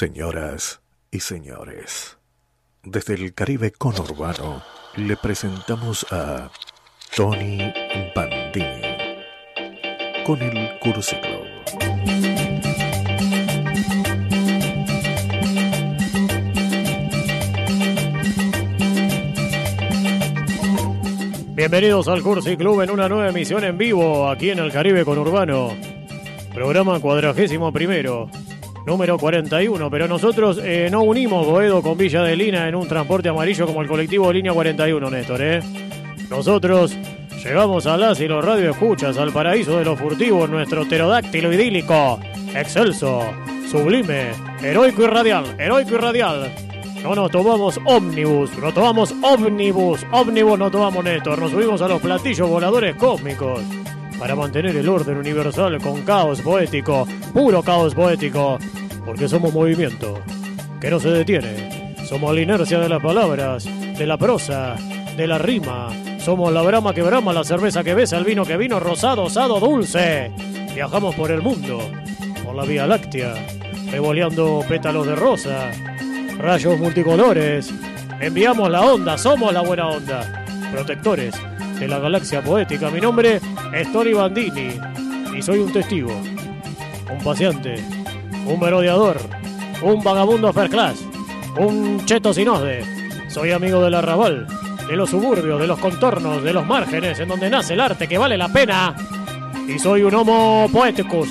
Señoras 0.00 0.80
y 1.10 1.20
señores, 1.20 2.16
desde 2.82 3.12
el 3.12 3.34
Caribe 3.34 3.70
conurbano 3.70 4.62
le 4.96 5.14
presentamos 5.18 6.06
a 6.10 6.50
Tony 7.14 7.70
Bandini 8.16 8.80
con 10.24 10.40
el 10.40 10.78
Cursi 10.78 11.16
Club. 11.16 11.44
Bienvenidos 21.54 22.08
al 22.08 22.22
Cursi 22.22 22.56
Club 22.56 22.80
en 22.80 22.90
una 22.90 23.06
nueva 23.06 23.28
emisión 23.28 23.64
en 23.64 23.76
vivo 23.76 24.30
aquí 24.30 24.48
en 24.48 24.60
el 24.60 24.72
Caribe 24.72 25.04
Conurbano. 25.04 25.76
Programa 26.54 26.98
cuadragésimo 27.00 27.70
primero, 27.70 28.30
número 28.90 29.16
41. 29.18 29.88
Pero 29.88 30.08
nosotros 30.08 30.60
eh, 30.62 30.88
no 30.90 31.02
unimos 31.02 31.46
Boedo 31.46 31.80
con 31.80 31.96
Villa 31.96 32.22
de 32.24 32.34
Lina 32.34 32.68
en 32.68 32.74
un 32.74 32.88
transporte 32.88 33.28
amarillo 33.28 33.64
como 33.64 33.82
el 33.82 33.88
colectivo 33.88 34.32
Línea 34.32 34.52
41, 34.52 35.08
Néstor. 35.08 35.40
¿eh? 35.42 35.60
Nosotros 36.28 36.96
llegamos 37.42 37.86
a 37.86 37.96
las 37.96 38.20
y 38.20 38.26
los 38.26 38.44
radioescuchas 38.44 39.16
al 39.16 39.32
paraíso 39.32 39.78
de 39.78 39.84
los 39.84 39.98
furtivos, 39.98 40.50
nuestro 40.50 40.84
pterodáctilo 40.84 41.52
idílico, 41.52 42.18
excelso, 42.52 43.22
sublime, 43.70 44.32
heroico 44.60 45.04
y 45.04 45.06
radial, 45.06 45.44
heroico 45.56 45.94
y 45.94 45.98
radial. 45.98 46.52
No 47.04 47.14
nos 47.14 47.30
tomamos 47.30 47.80
ómnibus, 47.86 48.58
no 48.58 48.74
tomamos 48.74 49.14
ómnibus, 49.22 50.04
ómnibus 50.10 50.58
no 50.58 50.68
tomamos 50.68 51.04
Néstor, 51.04 51.38
nos 51.38 51.52
subimos 51.52 51.80
a 51.80 51.88
los 51.88 52.02
platillos 52.02 52.48
voladores 52.48 52.96
cósmicos 52.96 53.60
para 54.20 54.36
mantener 54.36 54.76
el 54.76 54.86
orden 54.86 55.16
universal 55.16 55.80
con 55.80 56.02
caos 56.02 56.42
poético, 56.42 57.06
puro 57.32 57.62
caos 57.62 57.94
poético, 57.94 58.58
porque 59.04 59.28
somos 59.28 59.52
movimiento 59.52 60.20
que 60.80 60.90
no 60.90 60.98
se 61.00 61.10
detiene. 61.10 61.94
Somos 62.04 62.34
la 62.34 62.40
inercia 62.40 62.78
de 62.80 62.88
las 62.88 63.02
palabras, 63.02 63.64
de 63.64 64.06
la 64.06 64.16
prosa, 64.16 64.76
de 65.16 65.26
la 65.26 65.38
rima. 65.38 65.88
Somos 66.18 66.52
la 66.52 66.62
brama 66.62 66.94
que 66.94 67.02
brama, 67.02 67.32
la 67.32 67.44
cerveza 67.44 67.84
que 67.84 67.94
besa, 67.94 68.18
el 68.18 68.24
vino 68.24 68.44
que 68.44 68.56
vino, 68.56 68.80
rosado, 68.80 69.24
osado, 69.24 69.60
dulce. 69.60 70.32
Viajamos 70.74 71.14
por 71.14 71.30
el 71.30 71.42
mundo, 71.42 71.80
por 72.44 72.54
la 72.54 72.64
Vía 72.64 72.86
Láctea, 72.86 73.34
revoleando 73.90 74.64
pétalos 74.68 75.06
de 75.06 75.16
rosa, 75.16 75.70
rayos 76.38 76.78
multicolores. 76.78 77.72
Enviamos 78.20 78.70
la 78.70 78.82
onda, 78.82 79.16
somos 79.18 79.52
la 79.52 79.62
buena 79.62 79.88
onda. 79.88 80.44
Protectores 80.72 81.34
de 81.78 81.88
la 81.88 81.98
galaxia 81.98 82.42
poética. 82.42 82.90
Mi 82.90 83.00
nombre 83.00 83.40
es 83.74 83.92
Tony 83.92 84.12
Bandini 84.12 84.78
y 85.36 85.42
soy 85.42 85.58
un 85.58 85.72
testigo, 85.72 86.12
un 87.10 87.24
paciente, 87.24 87.76
un 88.46 88.60
merodeador, 88.60 89.18
un 89.82 90.02
vagabundo 90.02 90.52
first 90.52 90.72
class, 90.72 91.04
un 91.58 92.04
cheto 92.04 92.32
sinode. 92.32 92.84
Soy 93.28 93.52
amigo 93.52 93.82
del 93.82 93.94
arrabal, 93.94 94.46
de 94.88 94.96
los 94.96 95.10
suburbios, 95.10 95.60
de 95.60 95.66
los 95.66 95.78
contornos, 95.78 96.42
de 96.42 96.52
los 96.52 96.66
márgenes, 96.66 97.18
en 97.20 97.28
donde 97.28 97.48
nace 97.48 97.74
el 97.74 97.80
arte 97.80 98.08
que 98.08 98.18
vale 98.18 98.36
la 98.36 98.48
pena. 98.48 98.94
Y 99.68 99.78
soy 99.78 100.02
un 100.02 100.14
homo 100.14 100.68
poeticus, 100.72 101.28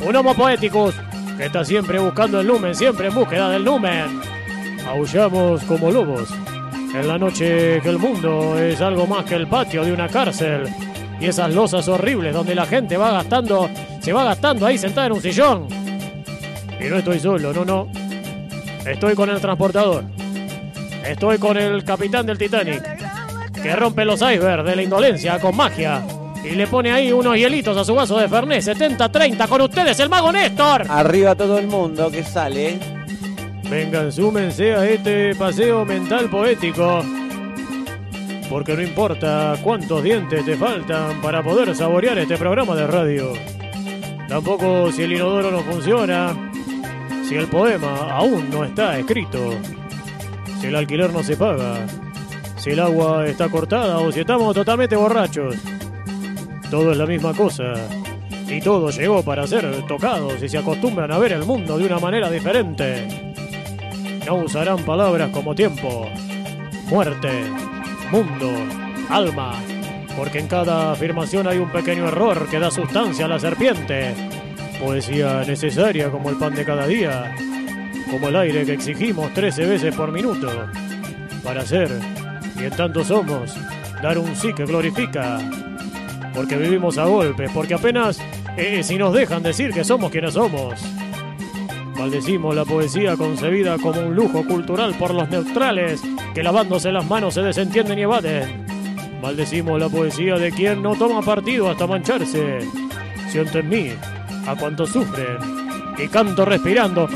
un 0.00 0.16
homo 0.16 0.34
poeticus 0.34 0.94
que 1.36 1.46
está 1.46 1.64
siempre 1.64 1.98
buscando 1.98 2.40
el 2.40 2.46
lumen, 2.46 2.74
siempre 2.74 3.08
en 3.08 3.14
búsqueda 3.14 3.50
del 3.50 3.64
lumen. 3.64 4.20
Aullamos 4.86 5.62
como 5.64 5.90
lobos. 5.90 6.28
En 6.94 7.08
la 7.08 7.18
noche 7.18 7.80
que 7.82 7.88
el 7.88 7.98
mundo 7.98 8.58
es 8.58 8.80
algo 8.80 9.06
más 9.06 9.24
que 9.24 9.34
el 9.34 9.46
patio 9.46 9.84
de 9.84 9.92
una 9.92 10.08
cárcel. 10.08 10.68
Y 11.20 11.26
esas 11.26 11.54
losas 11.54 11.86
horribles 11.88 12.34
donde 12.34 12.54
la 12.54 12.66
gente 12.66 12.96
va 12.96 13.12
gastando, 13.12 13.68
se 14.00 14.12
va 14.12 14.24
gastando 14.24 14.66
ahí 14.66 14.76
sentada 14.76 15.06
en 15.06 15.12
un 15.12 15.22
sillón. 15.22 15.81
Y 16.80 16.84
no 16.84 16.96
estoy 16.96 17.20
solo, 17.20 17.52
no, 17.52 17.64
no. 17.64 17.88
Estoy 18.86 19.14
con 19.14 19.30
el 19.30 19.40
transportador. 19.40 20.04
Estoy 21.06 21.38
con 21.38 21.56
el 21.56 21.84
capitán 21.84 22.26
del 22.26 22.38
Titanic. 22.38 22.82
Que 23.62 23.76
rompe 23.76 24.04
los 24.04 24.20
icebergs 24.20 24.64
de 24.64 24.76
la 24.76 24.82
indolencia 24.82 25.38
con 25.38 25.56
magia. 25.56 26.02
Y 26.44 26.56
le 26.56 26.66
pone 26.66 26.90
ahí 26.90 27.12
unos 27.12 27.36
hielitos 27.36 27.76
a 27.76 27.84
su 27.84 27.94
vaso 27.94 28.18
de 28.18 28.28
Fernet 28.28 28.62
70-30 28.62 29.48
con 29.48 29.60
ustedes, 29.60 29.98
el 30.00 30.08
mago 30.08 30.32
Néstor. 30.32 30.86
Arriba 30.88 31.36
todo 31.36 31.58
el 31.58 31.68
mundo 31.68 32.10
que 32.10 32.24
sale. 32.24 32.78
Vengan, 33.70 34.10
súmense 34.10 34.74
a 34.74 34.84
este 34.84 35.34
paseo 35.36 35.84
mental 35.84 36.28
poético. 36.28 37.04
Porque 38.50 38.74
no 38.74 38.82
importa 38.82 39.56
cuántos 39.62 40.02
dientes 40.02 40.44
te 40.44 40.56
faltan 40.56 41.20
para 41.22 41.42
poder 41.42 41.74
saborear 41.76 42.18
este 42.18 42.36
programa 42.36 42.74
de 42.74 42.86
radio. 42.86 43.32
Tampoco 44.28 44.90
si 44.90 45.02
el 45.02 45.12
inodoro 45.12 45.50
no 45.50 45.60
funciona. 45.60 46.51
Si 47.28 47.34
el 47.34 47.46
poema 47.46 48.12
aún 48.12 48.50
no 48.50 48.64
está 48.64 48.98
escrito. 48.98 49.54
Si 50.60 50.66
el 50.66 50.76
alquiler 50.76 51.12
no 51.12 51.22
se 51.22 51.36
paga. 51.36 51.86
Si 52.56 52.70
el 52.70 52.80
agua 52.80 53.26
está 53.26 53.48
cortada 53.48 53.98
o 53.98 54.12
si 54.12 54.20
estamos 54.20 54.54
totalmente 54.54 54.96
borrachos. 54.96 55.56
Todo 56.70 56.92
es 56.92 56.98
la 56.98 57.06
misma 57.06 57.32
cosa. 57.34 57.74
Y 58.48 58.60
todo 58.60 58.90
llegó 58.90 59.22
para 59.22 59.46
ser 59.46 59.86
tocados 59.86 60.42
y 60.42 60.48
se 60.48 60.58
acostumbran 60.58 61.10
a 61.10 61.18
ver 61.18 61.32
el 61.32 61.44
mundo 61.44 61.78
de 61.78 61.86
una 61.86 61.98
manera 61.98 62.30
diferente. 62.30 63.32
No 64.26 64.36
usarán 64.36 64.84
palabras 64.84 65.30
como 65.30 65.54
tiempo, 65.54 66.08
muerte, 66.88 67.30
mundo, 68.10 68.52
alma, 69.08 69.54
porque 70.16 70.38
en 70.38 70.48
cada 70.48 70.92
afirmación 70.92 71.46
hay 71.48 71.58
un 71.58 71.70
pequeño 71.70 72.08
error 72.08 72.46
que 72.48 72.58
da 72.58 72.70
sustancia 72.70 73.24
a 73.24 73.28
la 73.28 73.38
serpiente. 73.38 74.31
Poesía 74.82 75.44
necesaria 75.46 76.10
como 76.10 76.28
el 76.28 76.36
pan 76.36 76.56
de 76.56 76.64
cada 76.64 76.88
día, 76.88 77.32
como 78.10 78.28
el 78.28 78.34
aire 78.34 78.64
que 78.64 78.72
exigimos 78.72 79.32
13 79.32 79.66
veces 79.66 79.94
por 79.94 80.10
minuto, 80.10 80.50
para 81.44 81.64
ser, 81.64 81.88
y 82.56 82.64
en 82.64 82.70
tanto 82.70 83.04
somos, 83.04 83.54
dar 84.02 84.18
un 84.18 84.34
sí 84.34 84.52
que 84.52 84.64
glorifica, 84.64 85.38
porque 86.34 86.56
vivimos 86.56 86.98
a 86.98 87.04
golpes, 87.04 87.48
porque 87.54 87.74
apenas 87.74 88.20
eh, 88.56 88.82
si 88.82 88.96
nos 88.96 89.14
dejan 89.14 89.44
decir 89.44 89.72
que 89.72 89.84
somos 89.84 90.10
quienes 90.10 90.34
somos. 90.34 90.82
Maldecimos 91.96 92.52
la 92.52 92.64
poesía 92.64 93.16
concebida 93.16 93.78
como 93.78 94.00
un 94.00 94.16
lujo 94.16 94.44
cultural 94.44 94.96
por 94.98 95.14
los 95.14 95.30
neutrales 95.30 96.02
que 96.34 96.42
lavándose 96.42 96.90
las 96.90 97.06
manos 97.08 97.34
se 97.34 97.42
desentienden 97.42 98.00
y 98.00 98.02
evaden. 98.02 98.66
Maldecimos 99.22 99.78
la 99.78 99.88
poesía 99.88 100.34
de 100.34 100.50
quien 100.50 100.82
no 100.82 100.96
toma 100.96 101.22
partido 101.22 101.70
hasta 101.70 101.86
mancharse. 101.86 102.58
Siento 103.28 103.60
en 103.60 103.68
mí 103.68 103.90
a 104.46 104.54
cuantos 104.56 104.90
sufren 104.90 105.38
y 105.98 106.08
canto 106.08 106.44
respirando. 106.44 107.08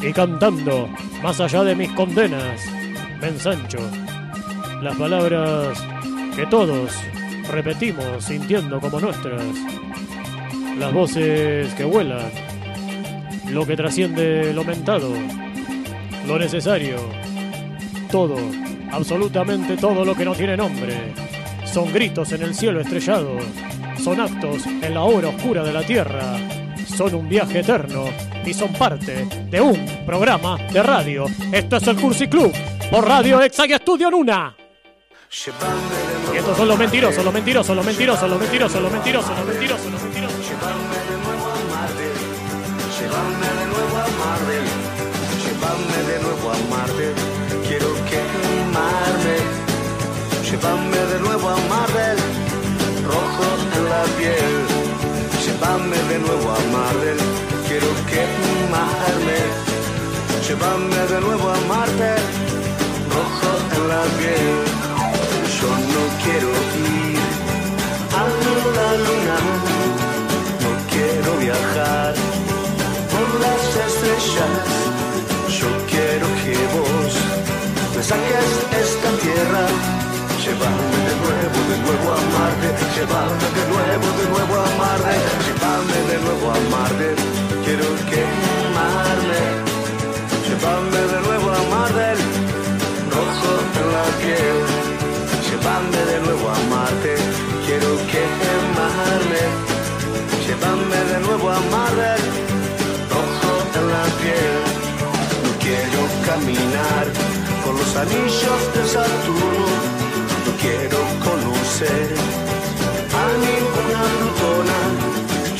Y 0.00 0.12
cantando 0.12 0.88
más 1.22 1.40
allá 1.40 1.64
de 1.64 1.74
mis 1.74 1.90
condenas. 1.92 2.60
Me 3.20 3.28
ensancho. 3.28 3.78
Las 4.82 4.96
palabras 4.96 5.82
que 6.36 6.46
todos 6.46 6.92
repetimos 7.50 8.24
sintiendo 8.24 8.80
como 8.80 9.00
nuestras. 9.00 9.42
Las 10.78 10.92
voces 10.92 11.72
que 11.74 11.84
vuelan, 11.84 12.30
lo 13.50 13.64
que 13.64 13.76
trasciende 13.76 14.52
lo 14.52 14.64
mentado, 14.64 15.12
lo 16.26 16.38
necesario, 16.38 16.96
todo, 18.10 18.36
absolutamente 18.90 19.76
todo 19.76 20.04
lo 20.04 20.14
que 20.14 20.24
no 20.24 20.34
tiene 20.34 20.56
nombre. 20.56 21.12
Son 21.64 21.92
gritos 21.92 22.32
en 22.32 22.42
el 22.42 22.54
cielo 22.54 22.80
estrellado, 22.80 23.36
son 24.04 24.20
actos 24.20 24.66
en 24.66 24.92
la 24.92 25.04
hora 25.04 25.28
oscura 25.28 25.64
de 25.64 25.72
la 25.72 25.82
tierra, 25.82 26.36
son 26.94 27.14
un 27.14 27.26
viaje 27.26 27.60
eterno 27.60 28.04
y 28.44 28.52
son 28.52 28.70
parte 28.74 29.26
de 29.50 29.60
un 29.62 30.04
programa 30.04 30.58
de 30.58 30.82
radio. 30.82 31.24
Esto 31.50 31.76
es 31.78 31.86
el 31.86 31.96
Cursi 31.96 32.28
Club 32.28 32.52
por 32.90 33.08
Radio 33.08 33.40
Exa 33.40 33.66
y 33.66 33.72
Estudio 33.72 34.10
Luna. 34.10 34.54
Y 36.34 36.36
estos 36.36 36.54
son 36.54 36.68
los 36.68 36.78
mentirosos, 36.78 37.24
los 37.24 37.32
mentirosos, 37.32 37.74
los 37.74 37.84
mentirosos, 37.86 38.28
los 38.28 38.38
mentirosos, 38.38 38.82
los 38.82 38.92
mentirosos, 38.92 39.30
los 39.30 39.46
mentirosos, 39.46 39.90
los 39.90 40.02
mentirosos. 40.02 40.38
Llévame 40.46 40.98
de 41.08 41.16
nuevo 41.24 41.48
a 41.48 41.56
Marte, 41.72 42.08
llévame 43.00 43.48
de 43.56 43.66
nuevo 43.72 43.96
a 43.96 44.06
Marte, 44.20 44.58
llévame 45.40 45.98
de 46.12 46.16
nuevo 46.20 46.46
a 46.52 46.58
Marte, 46.68 47.06
quiero 47.66 47.88
quemarme, 48.04 49.36
llévame 50.44 50.98
de 50.98 51.20
nuevo 51.20 51.48
a 51.48 51.56
Marte, 51.56 52.23
la 53.92 54.02
piel, 54.18 54.54
llévame 55.44 55.98
de 56.10 56.18
nuevo 56.18 56.46
a 56.50 56.60
Marte, 56.74 57.12
quiero 57.68 57.88
quemarme, 58.10 59.38
llévame 60.46 61.02
de 61.12 61.20
nuevo 61.20 61.46
a 61.50 61.58
Marte, 61.72 62.10
rojo 63.14 63.50
en 63.76 63.88
la 63.92 64.02
piel, 64.18 64.56
yo 65.58 65.70
no 65.94 66.02
quiero 66.22 66.50
ir 66.88 67.44
a 68.20 68.22
la 68.78 68.90
luna 69.06 69.38
no 70.62 70.70
quiero 70.90 71.30
viajar 71.38 72.14
por 73.12 73.28
las 73.40 73.62
estrellas. 73.86 74.52
Yo 75.58 75.68
quiero 75.92 76.26
que 76.42 76.56
vos 76.74 77.12
me 77.96 78.02
saques 78.02 78.50
esta 78.84 79.10
tierra. 79.24 79.64
Llévame 80.42 80.96
de 81.08 81.14
nuevo, 81.22 81.58
de 81.70 81.76
nuevo 81.84 82.06
a 82.12 82.20
Marte. 82.34 83.43
Anillos 108.04 108.62
de 108.74 108.82
Saturno. 108.94 109.66
No 110.44 110.52
quiero 110.62 110.98
conocer 111.26 112.08
a 113.20 113.24
ninguna 113.46 114.00
plutona. 114.16 114.78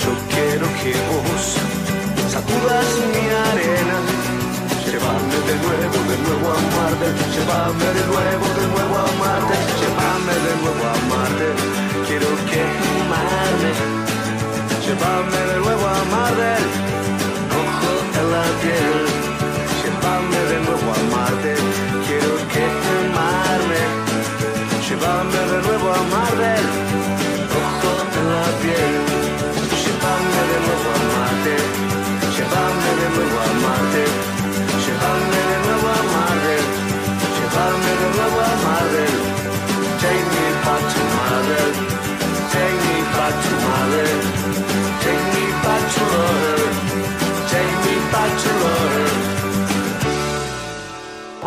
Yo 0.02 0.12
quiero 0.34 0.66
que 0.80 0.92
vos 1.10 1.42
sacudas 2.34 2.88
mi 3.12 3.24
arena. 3.50 3.96
Llévame 4.84 5.38
de 5.48 5.56
nuevo, 5.64 5.98
de 6.10 6.16
nuevo 6.24 6.46
a 6.56 6.60
Marte. 6.74 7.06
Llévame 7.34 7.88
de 7.98 8.04
nuevo, 8.12 8.46
de 8.60 8.66
nuevo 8.74 8.94
a 9.04 9.08
Marte. 9.22 9.56
Llévame 9.80 10.34
de 10.46 10.52
nuevo 10.62 10.82
a 10.92 10.96
Marte. 11.12 11.48
Quiero 12.06 12.30
quemarme. 12.50 13.70
Llévame 14.84 15.40
de 15.50 15.56
nuevo 15.64 15.84
a 15.86 16.00
Marte. 16.14 16.52
Rojo 17.52 17.92
en 18.20 18.26
la 18.32 18.44
piel. 18.60 19.03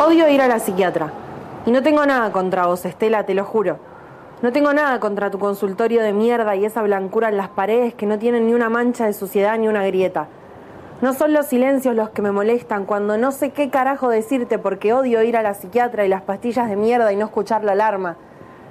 Odio 0.08 0.26
ir 0.30 0.40
a 0.40 0.48
la 0.48 0.58
psiquiatra. 0.58 1.12
Y 1.66 1.70
no 1.70 1.82
tengo 1.82 2.06
nada 2.06 2.32
contra 2.32 2.66
vos, 2.66 2.86
Estela, 2.86 3.26
te 3.26 3.34
lo 3.34 3.44
juro. 3.44 3.76
No 4.40 4.52
tengo 4.52 4.72
nada 4.72 5.00
contra 5.00 5.30
tu 5.30 5.38
consultorio 5.38 6.02
de 6.02 6.14
mierda 6.14 6.56
y 6.56 6.64
esa 6.64 6.80
blancura 6.80 7.28
en 7.28 7.36
las 7.36 7.50
paredes 7.50 7.92
que 7.92 8.06
no 8.06 8.18
tienen 8.18 8.46
ni 8.46 8.54
una 8.54 8.70
mancha 8.70 9.04
de 9.04 9.12
suciedad 9.12 9.58
ni 9.58 9.68
una 9.68 9.84
grieta. 9.84 10.28
No 11.02 11.12
son 11.12 11.34
los 11.34 11.44
silencios 11.44 11.94
los 11.94 12.08
que 12.08 12.22
me 12.22 12.32
molestan 12.32 12.86
cuando 12.86 13.18
no 13.18 13.32
sé 13.32 13.50
qué 13.50 13.68
carajo 13.68 14.08
decirte 14.08 14.58
porque 14.58 14.94
odio 14.94 15.22
ir 15.22 15.36
a 15.36 15.42
la 15.42 15.52
psiquiatra 15.52 16.06
y 16.06 16.08
las 16.08 16.22
pastillas 16.22 16.70
de 16.70 16.76
mierda 16.76 17.12
y 17.12 17.16
no 17.16 17.26
escuchar 17.26 17.62
la 17.62 17.72
alarma. 17.72 18.16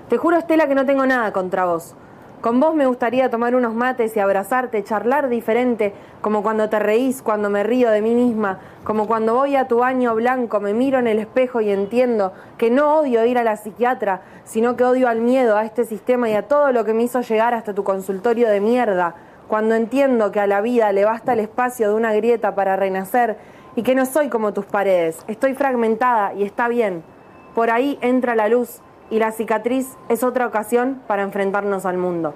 Te 0.10 0.18
juro, 0.18 0.38
Estela, 0.38 0.68
que 0.68 0.74
no 0.74 0.88
tengo 0.88 1.06
nada 1.06 1.34
contra 1.34 1.66
vos. 1.66 1.94
Con 2.42 2.60
vos 2.60 2.76
me 2.76 2.86
gustaría 2.86 3.32
tomar 3.32 3.56
unos 3.56 3.74
mates 3.74 4.16
y 4.16 4.20
abrazarte, 4.20 4.84
charlar 4.84 5.28
diferente, 5.28 5.94
como 6.22 6.44
cuando 6.44 6.70
te 6.70 6.78
reís, 6.78 7.24
cuando 7.24 7.50
me 7.50 7.64
río 7.64 7.90
de 7.90 8.04
mí 8.04 8.14
misma, 8.14 8.60
como 8.84 9.08
cuando 9.08 9.34
voy 9.34 9.56
a 9.56 9.68
tu 9.68 9.80
baño 9.80 10.14
blanco, 10.14 10.60
me 10.60 10.76
miro 10.76 11.00
en 11.00 11.08
el 11.08 11.18
espejo 11.18 11.62
y 11.62 11.72
entiendo 11.72 12.34
que 12.60 12.70
no 12.70 12.98
odio 12.98 13.26
ir 13.26 13.40
a 13.40 13.44
la 13.44 13.58
psiquiatra, 13.58 14.22
sino 14.44 14.76
que 14.76 14.84
odio 14.84 15.10
al 15.10 15.20
miedo, 15.20 15.58
a 15.58 15.66
este 15.66 15.84
sistema 15.84 16.30
y 16.30 16.36
a 16.36 16.48
todo 16.48 16.72
lo 16.72 16.86
que 16.86 16.94
me 16.94 17.04
hizo 17.04 17.22
llegar 17.22 17.56
hasta 17.56 17.74
tu 17.74 17.84
consultorio 17.84 18.50
de 18.50 18.62
mierda. 18.62 19.16
Cuando 19.48 19.74
entiendo 19.74 20.32
que 20.32 20.40
a 20.40 20.46
la 20.46 20.62
vida 20.62 20.92
le 20.92 21.06
basta 21.06 21.34
el 21.34 21.40
espacio 21.40 21.90
de 21.90 21.96
una 21.96 22.14
grieta 22.14 22.54
para 22.54 22.76
renacer 22.76 23.38
y 23.76 23.82
que 23.82 23.96
no 23.96 24.06
soy 24.06 24.30
como 24.30 24.54
tus 24.54 24.66
paredes, 24.66 25.24
estoy 25.28 25.56
fragmentada 25.56 26.36
y 26.36 26.44
está 26.44 26.68
bien. 26.68 27.02
Por 27.56 27.72
ahí 27.72 27.98
entra 28.02 28.36
la 28.36 28.48
luz 28.48 28.82
y 29.10 29.20
la 29.20 29.32
cicatriz 29.32 29.88
es 30.10 30.24
otra 30.24 30.48
ocasión 30.48 31.02
para 31.08 31.24
enfrentarnos 31.24 31.86
al 31.86 31.98
mundo. 31.98 32.34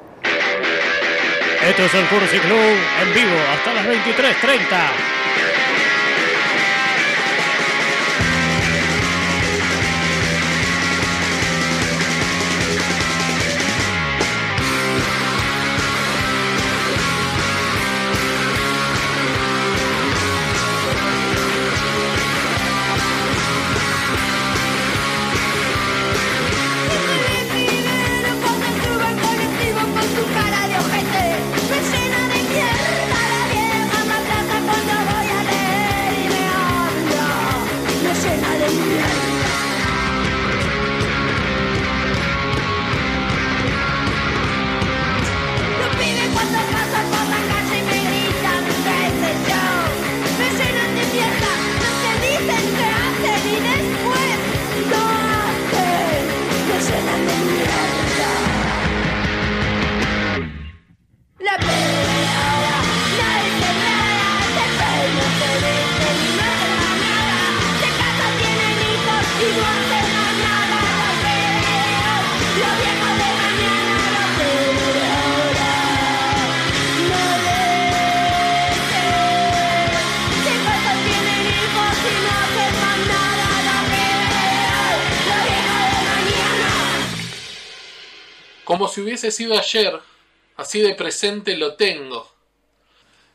Esto 1.68 1.84
es 1.84 1.94
el 1.94 2.06
Cursi 2.08 2.40
Club 2.40 2.58
en 3.04 3.14
vivo 3.14 3.38
hasta 3.54 3.74
las 3.74 3.86
23.30. 3.86 5.21
Como 88.82 88.92
si 88.92 89.02
hubiese 89.02 89.30
sido 89.30 89.60
ayer, 89.60 90.00
así 90.58 90.82
de 90.82 90.96
presente 90.96 91.56
lo 91.56 91.76
tengo. 91.76 92.28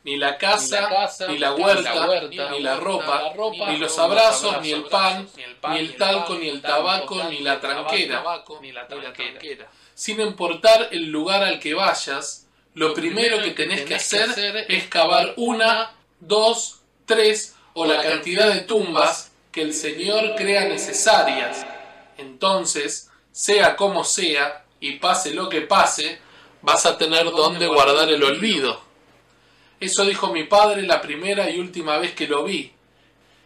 Ni 0.03 0.17
la 0.17 0.37
casa, 0.37 1.09
ni 1.29 1.37
la, 1.37 1.53
huerta, 1.53 2.05
ni 2.51 2.59
la 2.59 2.75
ropa, 2.75 3.33
ni 3.69 3.77
los 3.77 3.97
abrazos, 3.97 4.61
ni 4.61 4.73
el 4.73 4.83
pan, 4.83 5.25
ni 5.69 5.77
el 5.77 5.95
talco, 5.95 6.35
ni 6.35 6.49
el 6.49 6.61
tabaco, 6.61 7.23
ni 7.29 7.39
la 7.39 7.61
tranquera. 7.61 8.41
Sin 9.93 10.19
importar 10.19 10.89
el 10.91 11.05
lugar 11.05 11.43
al 11.43 11.61
que 11.61 11.73
vayas, 11.73 12.49
lo 12.73 12.93
primero 12.93 13.41
que 13.41 13.51
tenés 13.51 13.83
que 13.83 13.95
hacer 13.95 14.65
es 14.67 14.87
cavar 14.87 15.33
una, 15.37 15.95
dos, 16.19 16.81
tres 17.05 17.55
o 17.73 17.85
la 17.85 18.01
cantidad 18.01 18.53
de 18.53 18.63
tumbas 18.63 19.31
que 19.53 19.61
el 19.61 19.73
Señor 19.73 20.35
crea 20.35 20.67
necesarias. 20.67 21.65
Entonces, 22.17 23.09
sea 23.31 23.77
como 23.77 24.03
sea, 24.03 24.65
y 24.79 24.93
pase 24.93 25.33
lo 25.33 25.49
que 25.49 25.61
pase, 25.61 26.19
vas 26.61 26.85
a 26.85 26.97
tener 26.97 27.25
donde 27.25 27.67
guardar 27.67 28.09
el 28.09 28.23
olvido. 28.23 28.81
Eso 29.79 30.05
dijo 30.05 30.31
mi 30.31 30.43
padre 30.43 30.81
la 30.83 31.01
primera 31.01 31.49
y 31.49 31.59
última 31.59 31.97
vez 31.97 32.13
que 32.13 32.27
lo 32.27 32.43
vi. 32.43 32.71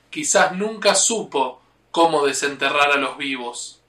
Quizás 0.09 0.53
nunca 0.53 0.95
supo 0.95 1.61
cómo 1.91 2.25
desenterrar 2.25 2.91
a 2.91 2.97
los 2.97 3.17
vivos. 3.17 3.81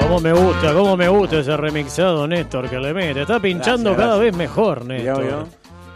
Cómo 0.00 0.20
me 0.20 0.32
gusta, 0.32 0.72
cómo 0.72 0.96
me 0.96 1.08
gusta 1.08 1.40
ese 1.40 1.56
remixado, 1.56 2.26
Néstor, 2.26 2.70
que 2.70 2.78
le 2.78 2.94
mete. 2.94 3.22
Está 3.22 3.40
pinchando 3.40 3.90
Gracias, 3.90 3.96
cada 3.96 4.16
gracias. 4.16 4.38
vez 4.38 4.48
mejor, 4.48 4.84
Néstor. 4.86 5.48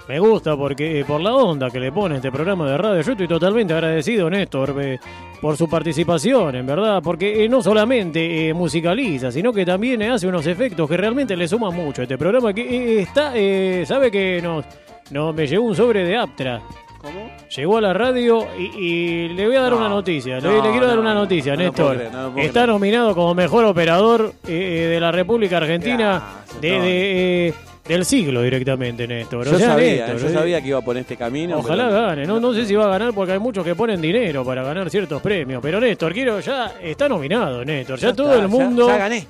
Me 0.08 0.18
gusta 0.18 0.56
porque 0.56 1.00
eh, 1.00 1.04
por 1.04 1.20
la 1.20 1.32
onda 1.34 1.70
que 1.70 1.78
le 1.78 1.92
pone 1.92 2.16
este 2.16 2.32
programa 2.32 2.68
de 2.68 2.76
radio, 2.76 3.00
yo 3.00 3.12
estoy 3.12 3.28
totalmente 3.28 3.72
agradecido, 3.72 4.28
Néstor, 4.28 4.74
eh, 4.82 4.98
por 5.40 5.56
su 5.56 5.68
participación, 5.68 6.56
en 6.56 6.66
verdad, 6.66 7.00
porque 7.02 7.44
eh, 7.44 7.48
no 7.48 7.62
solamente 7.62 8.52
musicaliza, 8.52 9.30
sino 9.30 9.52
que 9.52 9.64
también 9.64 10.02
hace 10.02 10.26
unos 10.26 10.46
efectos 10.46 10.88
que 10.88 10.96
realmente 10.96 11.36
le 11.36 11.46
suman 11.46 11.74
mucho 11.74 12.02
a 12.02 12.04
este 12.04 12.18
programa, 12.18 12.52
que 12.52 13.00
está, 13.00 13.32
sabe 13.86 14.10
que 14.10 14.40
nos, 14.42 14.64
nos 15.10 15.34
me 15.34 15.46
llegó 15.46 15.64
un 15.64 15.76
sobre 15.76 16.04
de 16.04 16.16
Aptra. 16.16 16.60
¿Cómo? 17.00 17.30
Llegó 17.56 17.78
a 17.78 17.80
la 17.80 17.92
radio 17.92 18.46
y, 18.56 18.78
y 18.78 19.28
le 19.30 19.46
voy 19.46 19.56
a 19.56 19.62
dar 19.62 19.72
No, 19.72 19.78
una 19.78 19.88
noticia. 19.88 20.36
Le, 20.38 20.48
no, 20.48 20.62
le 20.64 20.70
quiero 20.70 20.86
dar 20.86 20.96
no, 20.96 21.02
una 21.02 21.14
no, 21.14 21.20
noticia, 21.20 21.54
no 21.54 21.62
Néstor. 21.62 21.96
creer, 21.96 22.12
no 22.12 22.38
Está 22.38 22.66
nominado 22.66 23.14
como 23.14 23.34
mejor 23.34 23.64
operador 23.64 24.32
de 24.44 24.98
la 25.00 25.10
República 25.10 25.56
Argentina 25.58 26.22
Gracias, 26.60 27.54
del 27.86 28.04
siglo 28.04 28.42
directamente, 28.42 29.06
Néstor. 29.08 29.44
Yo 29.46 29.54
O 29.56 29.58
sea, 29.58 29.68
sabía, 29.70 30.06
Néstor, 30.06 30.20
yo 30.22 30.28
eh, 30.28 30.32
sabía 30.32 30.60
que 30.62 30.68
iba 30.68 30.80
por 30.80 30.96
este 30.96 31.16
camino. 31.16 31.58
Ojalá 31.58 31.88
pero- 31.88 32.00
gane, 32.02 32.26
no, 32.26 32.38
no 32.40 32.52
sé 32.54 32.64
si 32.64 32.74
va 32.74 32.84
a 32.86 32.88
ganar 32.88 33.12
porque 33.12 33.32
hay 33.32 33.38
muchos 33.38 33.64
que 33.64 33.74
ponen 33.74 34.00
dinero 34.00 34.44
para 34.44 34.62
ganar 34.62 34.88
ciertos 34.90 35.20
premios, 35.20 35.60
pero 35.62 35.80
Néstor, 35.80 36.12
quiero 36.12 36.38
ya 36.40 36.74
está 36.82 37.08
nominado, 37.08 37.64
Néstor, 37.64 37.98
ya, 37.98 38.12
todo 38.12 38.30
está, 38.32 38.42
el 38.42 38.48
mundo 38.48 38.86
Ya, 38.88 38.96
gané. 38.98 39.26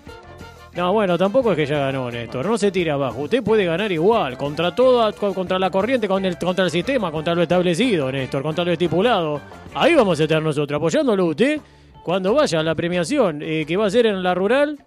No, 0.75 0.91
bueno, 0.93 1.19
tampoco 1.19 1.51
es 1.53 1.57
que 1.57 1.67
ya 1.67 1.79
ganó, 1.79 2.11
Néstor. 2.11 2.47
No 2.47 2.57
se 2.57 2.71
tire 2.71 2.91
abajo. 2.91 3.21
Usted 3.23 3.43
puede 3.43 3.67
ganar 3.67 3.93
igual, 3.93 4.39
contra 4.39 4.75
toda, 4.75 5.13
co- 5.13 5.35
contra 5.35 5.59
la 5.59 5.69
corriente, 5.69 6.09
con 6.09 6.25
el, 6.25 6.39
contra 6.39 6.65
el 6.65 6.71
sistema, 6.71 7.11
contra 7.13 7.35
lo 7.35 7.43
establecido, 7.43 8.11
Néstor, 8.11 8.43
contra 8.43 8.65
lo 8.65 8.73
estipulado. 8.73 9.39
Ahí 9.75 9.95
vamos 9.95 10.19
a 10.19 10.23
estar 10.23 10.43
nosotros, 10.43 10.77
apoyándolo 10.79 11.25
a 11.25 11.27
usted 11.27 11.61
cuando 12.03 12.33
vaya 12.35 12.61
a 12.61 12.63
la 12.63 12.75
premiación 12.75 13.41
eh, 13.43 13.65
que 13.67 13.77
va 13.77 13.87
a 13.87 13.91
ser 13.91 14.07
en 14.07 14.23
la 14.23 14.35
rural 14.35 14.79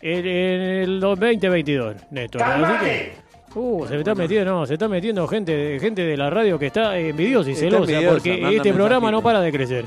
en, 0.00 0.26
en 0.26 0.60
el 0.60 1.00
2022, 1.00 1.96
Néstor. 2.10 2.42
Así 2.42 2.84
que. 2.84 3.26
Uh, 3.58 3.86
se 3.86 3.96
está 3.96 4.14
metiendo, 4.14 4.52
no, 4.52 4.66
se 4.66 4.74
está 4.74 4.86
metiendo 4.86 5.26
gente, 5.26 5.78
gente 5.80 6.02
de 6.02 6.14
la 6.14 6.28
radio 6.28 6.58
que 6.58 6.66
está 6.66 6.98
envidiosa 6.98 7.48
y 7.48 7.52
Está 7.54 7.64
celosa 7.64 7.90
envidiosa, 7.90 8.14
porque 8.14 8.56
este 8.56 8.74
programa 8.74 9.10
no 9.10 9.22
para 9.22 9.40
de 9.40 9.50
crecer. 9.50 9.86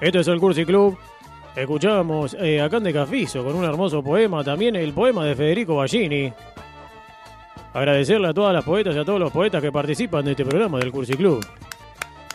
Esto 0.00 0.18
es 0.18 0.26
el 0.26 0.40
Cursi 0.40 0.64
Club. 0.64 0.98
Escuchábamos 1.54 2.34
eh, 2.34 2.60
a 2.60 2.68
Cande 2.68 2.92
Cafizo 2.92 3.44
con 3.44 3.54
un 3.54 3.64
hermoso 3.64 4.02
poema, 4.02 4.42
también 4.42 4.74
el 4.74 4.92
poema 4.92 5.24
de 5.24 5.36
Federico 5.36 5.76
Ballini. 5.76 6.32
Agradecerle 7.74 8.26
a 8.26 8.34
todas 8.34 8.52
las 8.52 8.64
poetas 8.64 8.96
y 8.96 8.98
a 8.98 9.04
todos 9.04 9.20
los 9.20 9.30
poetas 9.30 9.62
que 9.62 9.70
participan 9.70 10.24
de 10.24 10.32
este 10.32 10.44
programa 10.44 10.78
del 10.80 10.90
Cursi 10.90 11.14
Club. 11.14 11.44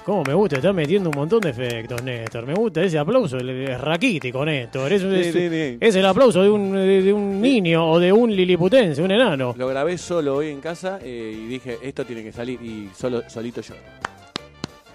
Cómo 0.05 0.21
me 0.25 0.33
gusta, 0.33 0.57
está 0.57 0.73
metiendo 0.73 1.09
un 1.09 1.15
montón 1.15 1.39
de 1.39 1.51
efectos, 1.51 2.03
Néstor. 2.03 2.45
Me 2.45 2.53
gusta 2.53 2.83
ese 2.83 2.99
aplauso, 2.99 3.37
es 3.37 3.79
raquítico, 3.79 4.43
Néstor. 4.43 4.91
Es, 4.91 5.01
es- 5.01 5.33
sí, 5.33 5.49
sí. 5.49 5.77
es 5.79 5.95
el 5.95 6.05
aplauso 6.05 6.43
de 6.43 6.49
un, 6.49 6.73
de, 6.73 7.01
de 7.03 7.13
un 7.13 7.39
niño 7.39 7.89
o 7.89 7.99
de 7.99 8.11
un 8.11 8.35
liliputense, 8.35 9.01
un 9.01 9.11
enano. 9.11 9.55
Lo 9.57 9.67
grabé 9.67 9.97
solo 9.97 10.35
hoy 10.35 10.49
en 10.49 10.59
casa 10.59 10.99
eh, 11.01 11.33
y 11.33 11.47
dije, 11.47 11.77
esto 11.81 12.03
tiene 12.03 12.21
que 12.21 12.33
salir 12.33 12.61
y 12.61 12.89
solo 12.93 13.23
solito 13.29 13.61
yo. 13.61 13.75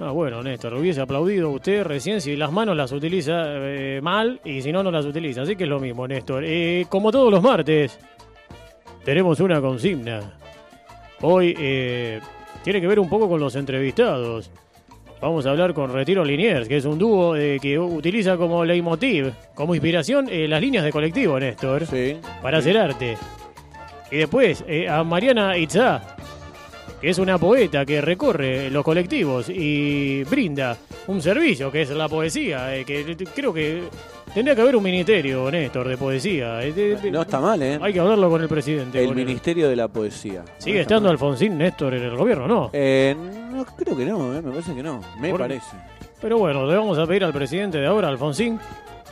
Ah, 0.01 0.11
bueno, 0.11 0.43
Néstor, 0.43 0.75
hubiese 0.75 1.01
aplaudido 1.01 1.49
usted 1.51 1.85
recién 1.85 2.21
si 2.21 2.37
las 2.37 2.53
manos 2.53 2.77
las 2.77 2.93
utiliza 2.93 3.33
eh, 3.47 4.01
mal 4.03 4.41
y 4.45 4.61
si 4.61 4.71
no, 4.73 4.83
no 4.83 4.91
las 4.91 5.07
utiliza. 5.07 5.41
Así 5.43 5.57
que 5.57 5.65
es 5.65 5.71
lo 5.71 5.81
mismo, 5.81 6.07
Néstor. 6.07 6.45
Eh, 6.45 6.85
como 6.91 7.11
todos 7.11 7.33
los 7.33 7.43
martes, 7.43 7.99
tenemos 9.07 9.41
una 9.41 9.59
consigna. 9.63 10.35
Hoy 11.23 11.55
tiene 12.63 12.81
que 12.81 12.87
ver 12.87 13.01
un 13.01 13.09
poco 13.09 13.27
con 13.27 13.41
los 13.41 13.57
entrevistados. 13.57 14.51
Vamos 15.21 15.47
a 15.47 15.51
hablar 15.51 15.75
con 15.75 15.93
Retiro 15.93 16.25
Liniers, 16.25 16.69
que 16.69 16.77
es 16.77 16.85
un 16.85 16.97
dúo 16.99 17.35
eh, 17.35 17.59
que 17.61 17.77
utiliza 17.79 18.37
como 18.37 18.65
leitmotiv, 18.65 19.33
como 19.55 19.75
inspiración, 19.75 20.29
eh, 20.31 20.47
las 20.47 20.61
líneas 20.61 20.85
de 20.85 20.93
colectivo, 20.93 21.41
Néstor, 21.41 21.87
Sí. 21.87 22.17
para 22.41 22.59
hacer 22.59 22.79
arte. 22.79 23.17
Y 24.13 24.17
después 24.19 24.65
eh, 24.69 24.89
a 24.89 25.03
Mariana 25.03 25.59
Itzá, 25.59 26.17
que 27.01 27.11
es 27.11 27.19
una 27.19 27.37
poeta 27.37 27.85
que 27.85 28.01
recorre 28.01 28.71
los 28.71 28.85
colectivos 28.85 29.49
y 29.49 30.23
brinda 30.25 30.77
un 31.09 31.21
servicio 31.21 31.71
que 31.73 31.83
es 31.83 31.91
la 31.91 32.09
poesía, 32.09 32.77
eh, 32.77 32.85
que 32.85 33.17
creo 33.35 33.53
que 33.53 33.83
tendría 34.39 34.55
que 34.55 34.63
haber 34.63 34.77
un 34.77 34.83
ministerio, 34.85 35.51
Néstor, 35.51 35.89
de 35.89 35.97
poesía. 35.97 36.61
Eh, 36.63 36.97
No 37.11 37.23
está 37.23 37.41
mal, 37.41 37.61
¿eh? 37.63 37.79
Hay 37.83 37.93
que 37.93 37.99
hablarlo 38.01 38.31
con 38.31 38.41
el 38.41 38.49
presidente. 38.49 39.03
El. 39.03 39.15
Ministerio 39.15 39.69
de 39.69 39.75
la 39.75 39.89
Poesía. 39.89 40.45
¿Sigue 40.59 40.77
No 40.77 40.83
estando 40.83 41.03
mal. 41.09 41.13
Alfonsín 41.13 41.59
Néstor 41.59 41.95
en 41.95 42.05
el 42.05 42.17
gobierno? 42.17 42.47
No. 42.47 42.71
Eh, 42.73 43.17
no, 43.51 43.65
creo 43.65 43.97
que 43.97 44.05
no, 44.05 44.33
eh, 44.37 44.41
me 44.41 44.51
parece 44.51 44.75
que 44.77 44.83
no. 44.83 45.01
Me 45.21 45.31
Por- 45.31 45.41
parece. 45.41 45.77
Pero 46.21 46.39
bueno, 46.39 46.67
le 46.67 46.77
vamos 46.77 46.97
a 46.99 47.07
pedir 47.07 47.25
al 47.25 47.33
presidente 47.33 47.79
de 47.79 47.87
ahora, 47.87 48.09
Alfonsín, 48.09 48.59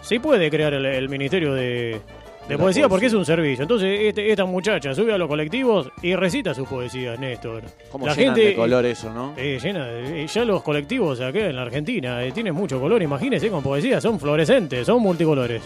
si 0.00 0.18
puede 0.20 0.48
crear 0.50 0.74
el, 0.74 0.86
el 0.86 1.08
ministerio 1.08 1.54
de, 1.54 2.00
de 2.48 2.56
poesía, 2.58 2.88
porque 2.88 3.06
es 3.06 3.12
un 3.14 3.24
servicio. 3.24 3.62
Entonces, 3.62 3.98
este- 4.02 4.30
esta 4.30 4.44
muchacha 4.44 4.94
sube 4.94 5.12
a 5.12 5.18
los 5.18 5.26
colectivos 5.28 5.90
y 6.02 6.14
recita 6.14 6.54
sus 6.54 6.68
poesías, 6.68 7.18
Néstor. 7.18 7.62
Como 7.90 8.06
La 8.06 8.14
llenan 8.14 8.34
gente 8.36 8.48
de 8.50 8.54
color 8.56 8.86
eso, 8.86 9.12
¿no? 9.12 9.34
Eh, 9.36 9.58
llena 9.60 9.86
de- 9.86 10.22
eh, 10.22 10.26
ya 10.26 10.44
los 10.44 10.62
colectivos 10.62 11.20
acá 11.20 11.40
en 11.40 11.56
la 11.56 11.62
Argentina 11.62 12.22
eh, 12.24 12.30
tienen 12.32 12.54
mucho 12.54 12.80
color, 12.80 13.02
imagínese 13.02 13.50
con 13.50 13.62
poesía, 13.62 14.00
son 14.00 14.20
fluorescentes, 14.20 14.86
son 14.86 15.02
multicolores. 15.02 15.62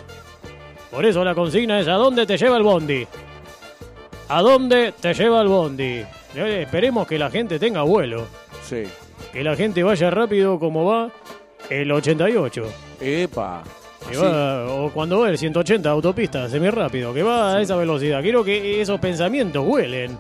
Por 0.91 1.05
eso 1.05 1.23
la 1.23 1.35
consigna 1.35 1.79
es 1.81 1.87
¿a 1.89 1.93
dónde 1.95 2.25
te 2.27 2.37
lleva 2.39 2.57
el 2.57 2.63
bondi? 2.63 3.07
¿A 4.29 4.43
dónde 4.43 4.93
te 5.01 5.13
lleva 5.13 5.43
el 5.43 5.49
bondi? 5.49 6.03
Eh, 6.35 6.63
esperemos 6.63 7.07
que 7.07 7.19
la 7.19 7.31
gente 7.31 7.59
tenga 7.59 7.83
vuelo, 7.83 8.27
Sí. 8.65 8.85
que 9.33 9.43
la 9.45 9.55
gente 9.57 9.83
vaya 9.83 10.11
rápido 10.11 10.59
como 10.59 10.85
va 10.85 11.11
el 11.69 11.91
88. 11.93 12.65
Epa. 13.01 13.63
Que 14.11 14.17
Sí. 14.17 14.23
va- 14.23 14.67
o 14.75 14.91
cuando 14.91 15.21
va 15.21 15.31
el 15.31 15.39
180 15.39 15.89
autopista, 15.91 16.49
semi-rápido, 16.49 17.15
que 17.15 17.23
va 17.23 17.55
a 17.55 17.61
esa 17.63 17.77
velocidad. 17.77 18.21
Quiero 18.23 18.45
que 18.45 18.81
esos 18.81 18.99
pensamientos 19.01 19.65
vuelen. 19.65 20.19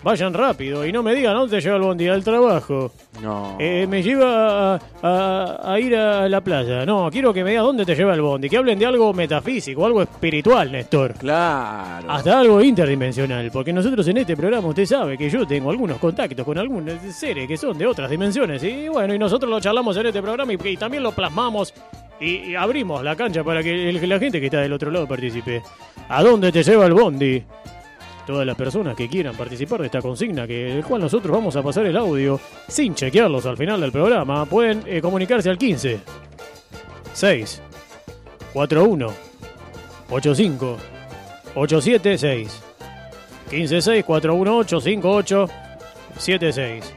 Vayan 0.00 0.32
rápido 0.32 0.86
y 0.86 0.92
no 0.92 1.02
me 1.02 1.12
digan 1.12 1.34
dónde 1.34 1.56
te 1.56 1.60
lleva 1.60 1.74
el 1.76 1.82
bondi 1.82 2.06
al 2.06 2.22
trabajo. 2.22 2.92
No. 3.20 3.56
Eh, 3.58 3.84
me 3.88 4.00
lleva 4.00 4.74
a, 4.76 4.80
a- 5.02 5.72
a 5.74 5.80
ir 5.80 5.96
a 5.96 6.28
la 6.28 6.40
playa. 6.40 6.86
No, 6.86 7.10
quiero 7.10 7.34
que 7.34 7.42
me 7.42 7.50
digas 7.50 7.64
dónde 7.64 7.84
te 7.84 7.96
lleva 7.96 8.14
el 8.14 8.20
bondi. 8.22 8.48
Que 8.48 8.56
hablen 8.58 8.78
de 8.78 8.86
algo 8.86 9.12
metafísico, 9.12 9.84
algo 9.84 10.00
espiritual, 10.00 10.70
Néstor. 10.70 11.14
Claro. 11.14 12.08
Hasta 12.12 12.38
algo 12.38 12.62
interdimensional. 12.62 13.50
Porque 13.52 13.72
nosotros 13.72 14.06
en 14.06 14.18
este 14.18 14.36
programa, 14.36 14.68
usted 14.68 14.86
sabe 14.86 15.18
que 15.18 15.28
yo 15.28 15.44
tengo 15.44 15.68
algunos 15.70 15.98
contactos 15.98 16.46
con 16.46 16.56
algunos 16.58 16.94
seres 17.12 17.48
que 17.48 17.56
son 17.56 17.76
de 17.76 17.84
otras 17.88 18.08
dimensiones. 18.08 18.62
Y 18.62 18.86
bueno, 18.88 19.12
y 19.14 19.18
nosotros 19.18 19.50
lo 19.50 19.58
charlamos 19.60 19.96
en 19.96 20.06
este 20.06 20.22
programa 20.22 20.52
y, 20.52 20.58
y 20.64 20.76
también 20.76 21.02
lo 21.02 21.10
plasmamos 21.10 21.74
y, 22.20 22.50
y 22.50 22.54
abrimos 22.54 23.02
la 23.02 23.14
cancha 23.16 23.42
para 23.44 23.62
que 23.62 23.88
el- 23.90 24.08
la 24.08 24.18
gente 24.18 24.40
que 24.40 24.46
está 24.46 24.60
del 24.60 24.72
otro 24.72 24.90
lado 24.90 25.06
participe. 25.06 25.62
¿A 26.08 26.22
dónde 26.22 26.50
te 26.52 26.62
lleva 26.62 26.86
el 26.86 26.94
bondi? 26.94 27.42
Todas 28.26 28.46
las 28.46 28.56
personas 28.56 28.94
que 28.94 29.08
quieran 29.08 29.34
participar 29.36 29.80
de 29.80 29.86
esta 29.86 30.02
consigna, 30.02 30.46
que 30.46 30.76
el 30.78 30.84
cual 30.84 31.00
nosotros 31.00 31.32
vamos 31.34 31.56
a 31.56 31.62
pasar 31.62 31.86
el 31.86 31.96
audio 31.96 32.38
sin 32.68 32.94
chequearlos 32.94 33.46
al 33.46 33.56
final 33.56 33.80
del 33.80 33.90
programa, 33.92 34.44
pueden 34.46 34.82
eh, 34.86 35.00
comunicarse 35.00 35.48
al 35.48 35.56
15 35.56 35.98
6 37.14 37.62
41 38.52 39.06
85 40.10 40.76
876 41.54 42.62
15 43.50 43.80
6 43.82 44.04
418 44.04 44.80
58 44.80 45.48
76 46.18 46.94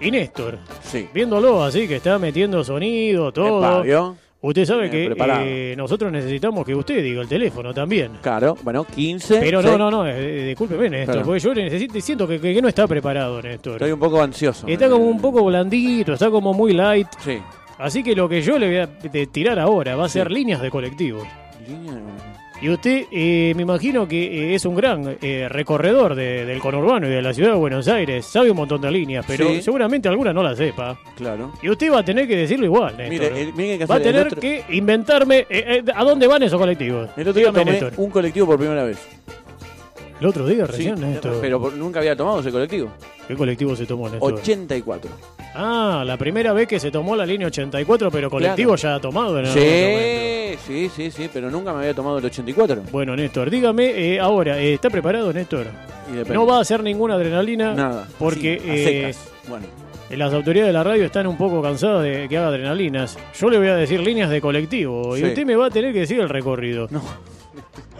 y 0.00 0.10
Néstor, 0.10 0.58
Sí. 0.82 1.08
viéndolo 1.14 1.62
así 1.62 1.86
que 1.86 1.96
está 1.96 2.18
metiendo 2.18 2.64
sonido, 2.64 3.30
todo. 3.32 3.58
Epa, 3.64 3.82
¿vio? 3.82 4.16
Usted 4.44 4.64
sabe 4.64 4.88
Bien 4.88 5.14
que 5.14 5.72
eh, 5.72 5.76
nosotros 5.76 6.10
necesitamos 6.10 6.66
que 6.66 6.74
usted 6.74 7.00
diga 7.00 7.22
el 7.22 7.28
teléfono 7.28 7.72
también. 7.72 8.10
Claro, 8.20 8.56
bueno, 8.64 8.82
15. 8.84 9.38
Pero 9.38 9.62
no, 9.62 9.78
no, 9.78 9.88
no, 9.88 10.04
eh, 10.04 10.14
eh, 10.16 10.46
discúlpeme, 10.48 10.90
Néstor, 10.90 11.14
Claro. 11.14 11.26
porque 11.26 11.38
yo 11.40 11.54
necesito, 11.54 12.00
siento 12.00 12.26
que, 12.26 12.40
que 12.40 12.60
no 12.60 12.66
está 12.66 12.88
preparado, 12.88 13.40
Néstor. 13.40 13.74
Estoy 13.74 13.92
un 13.92 14.00
poco 14.00 14.20
ansioso. 14.20 14.66
Está 14.66 14.88
como 14.88 15.04
un 15.04 15.20
poco 15.20 15.44
blandito, 15.44 16.14
está 16.14 16.28
como 16.28 16.52
muy 16.52 16.72
light. 16.72 17.06
Sí. 17.20 17.38
Así 17.78 18.02
que 18.02 18.16
lo 18.16 18.28
que 18.28 18.42
yo 18.42 18.58
le 18.58 18.66
voy 18.66 18.76
a 19.22 19.26
tirar 19.30 19.60
ahora 19.60 19.94
va 19.94 20.06
a 20.06 20.08
Sí. 20.08 20.14
ser 20.18 20.30
líneas 20.32 20.60
de 20.60 20.70
colectivos. 20.70 21.22
Línea 21.68 21.92
de- 21.94 22.00
Y 22.62 22.68
usted, 22.70 23.06
eh, 23.10 23.52
me 23.56 23.62
imagino 23.62 24.06
que 24.06 24.52
eh, 24.52 24.54
es 24.54 24.64
un 24.64 24.76
gran 24.76 25.16
eh, 25.20 25.48
recorredor 25.50 26.14
de- 26.14 26.44
del 26.46 26.60
conurbano 26.60 27.08
y 27.08 27.10
de 27.10 27.20
la 27.20 27.34
ciudad 27.34 27.50
de 27.50 27.56
Buenos 27.56 27.88
Aires. 27.88 28.24
Sabe 28.24 28.52
un 28.52 28.56
montón 28.56 28.80
de 28.80 28.88
líneas, 28.88 29.24
pero 29.26 29.48
Sí. 29.48 29.62
seguramente 29.62 30.08
alguna 30.08 30.32
no 30.32 30.44
la 30.44 30.54
sepa. 30.54 30.96
Claro. 31.16 31.52
Y 31.60 31.68
usted 31.68 31.92
va 31.92 31.98
a 31.98 32.04
tener 32.04 32.28
que 32.28 32.36
decirlo 32.36 32.64
igual, 32.66 32.96
Néstor. 32.96 33.10
Mire, 33.32 33.42
el- 33.42 33.52
miren 33.54 33.78
que 33.80 33.86
va 33.86 33.96
a 33.96 34.00
tener 34.00 34.26
otro- 34.28 34.40
que 34.40 34.62
inventarme 34.70 35.38
eh, 35.40 35.46
eh, 35.50 35.82
a 35.92 36.04
dónde 36.04 36.28
van 36.28 36.44
esos 36.44 36.60
colectivos. 36.60 37.10
El 37.16 37.22
otro 37.28 37.32
día 37.40 37.50
Dígame, 37.50 37.78
tomé 37.80 37.92
un 37.96 38.10
colectivo 38.10 38.46
por 38.46 38.58
primera 38.58 38.84
vez. 38.84 39.08
El 40.22 40.28
otro 40.28 40.46
día 40.46 40.64
Sí, 40.66 40.70
recién, 40.72 41.00
Néstor. 41.00 41.38
pero 41.40 41.60
por- 41.60 41.72
nunca 41.72 41.98
había 41.98 42.14
tomado 42.14 42.38
ese 42.38 42.52
colectivo. 42.52 42.92
¿Qué 43.26 43.34
colectivo 43.34 43.74
se 43.74 43.86
tomó, 43.86 44.08
Néstor? 44.08 44.34
84. 44.34 45.10
Ah, 45.52 46.04
la 46.06 46.16
primera 46.16 46.52
vez 46.52 46.68
que 46.68 46.78
se 46.78 46.92
tomó 46.92 47.16
la 47.16 47.26
línea 47.26 47.48
84, 47.48 48.08
pero 48.08 48.30
colectivo 48.30 48.76
ya 48.76 48.94
ha 48.94 49.00
tomado 49.00 49.40
en 49.40 49.46
algún 49.46 49.60
momento. 49.60 50.62
Sí, 50.64 50.88
sí, 50.88 50.90
sí, 50.94 51.10
sí, 51.10 51.30
pero 51.32 51.50
nunca 51.50 51.72
me 51.72 51.80
había 51.80 51.92
tomado 51.92 52.18
el 52.18 52.24
84. 52.24 52.82
Bueno, 52.92 53.16
Néstor, 53.16 53.50
dígame 53.50 53.86
eh, 54.14 54.20
ahora, 54.20 54.60
eh, 54.60 54.74
¿está 54.74 54.90
preparado, 54.90 55.32
Néstor? 55.32 55.66
Y 56.08 56.12
depende. 56.12 56.34
No 56.34 56.46
va 56.46 56.58
a 56.58 56.60
hacer 56.60 56.84
ninguna 56.84 57.14
adrenalina 57.14 57.74
Nada. 57.74 58.06
porque 58.16 58.60
Sí, 58.62 58.70
a 58.70 58.74
eh, 58.74 58.84
secas. 59.12 59.28
Bueno, 59.48 59.66
las 60.10 60.32
autoridades 60.32 60.68
de 60.68 60.72
la 60.72 60.84
radio 60.84 61.04
están 61.04 61.26
un 61.26 61.36
poco 61.36 61.60
cansadas 61.60 62.04
de 62.04 62.28
que 62.28 62.38
haga 62.38 62.46
adrenalinas. 62.46 63.18
Yo 63.40 63.50
le 63.50 63.58
voy 63.58 63.66
a 63.66 63.74
decir 63.74 63.98
líneas 63.98 64.30
de 64.30 64.40
colectivo 64.40 65.16
y 65.16 65.20
Sí. 65.20 65.26
usted 65.26 65.44
me 65.44 65.56
va 65.56 65.66
a 65.66 65.70
tener 65.70 65.92
que 65.92 65.98
decir 65.98 66.20
el 66.20 66.28
recorrido. 66.28 66.86
no. 66.92 67.02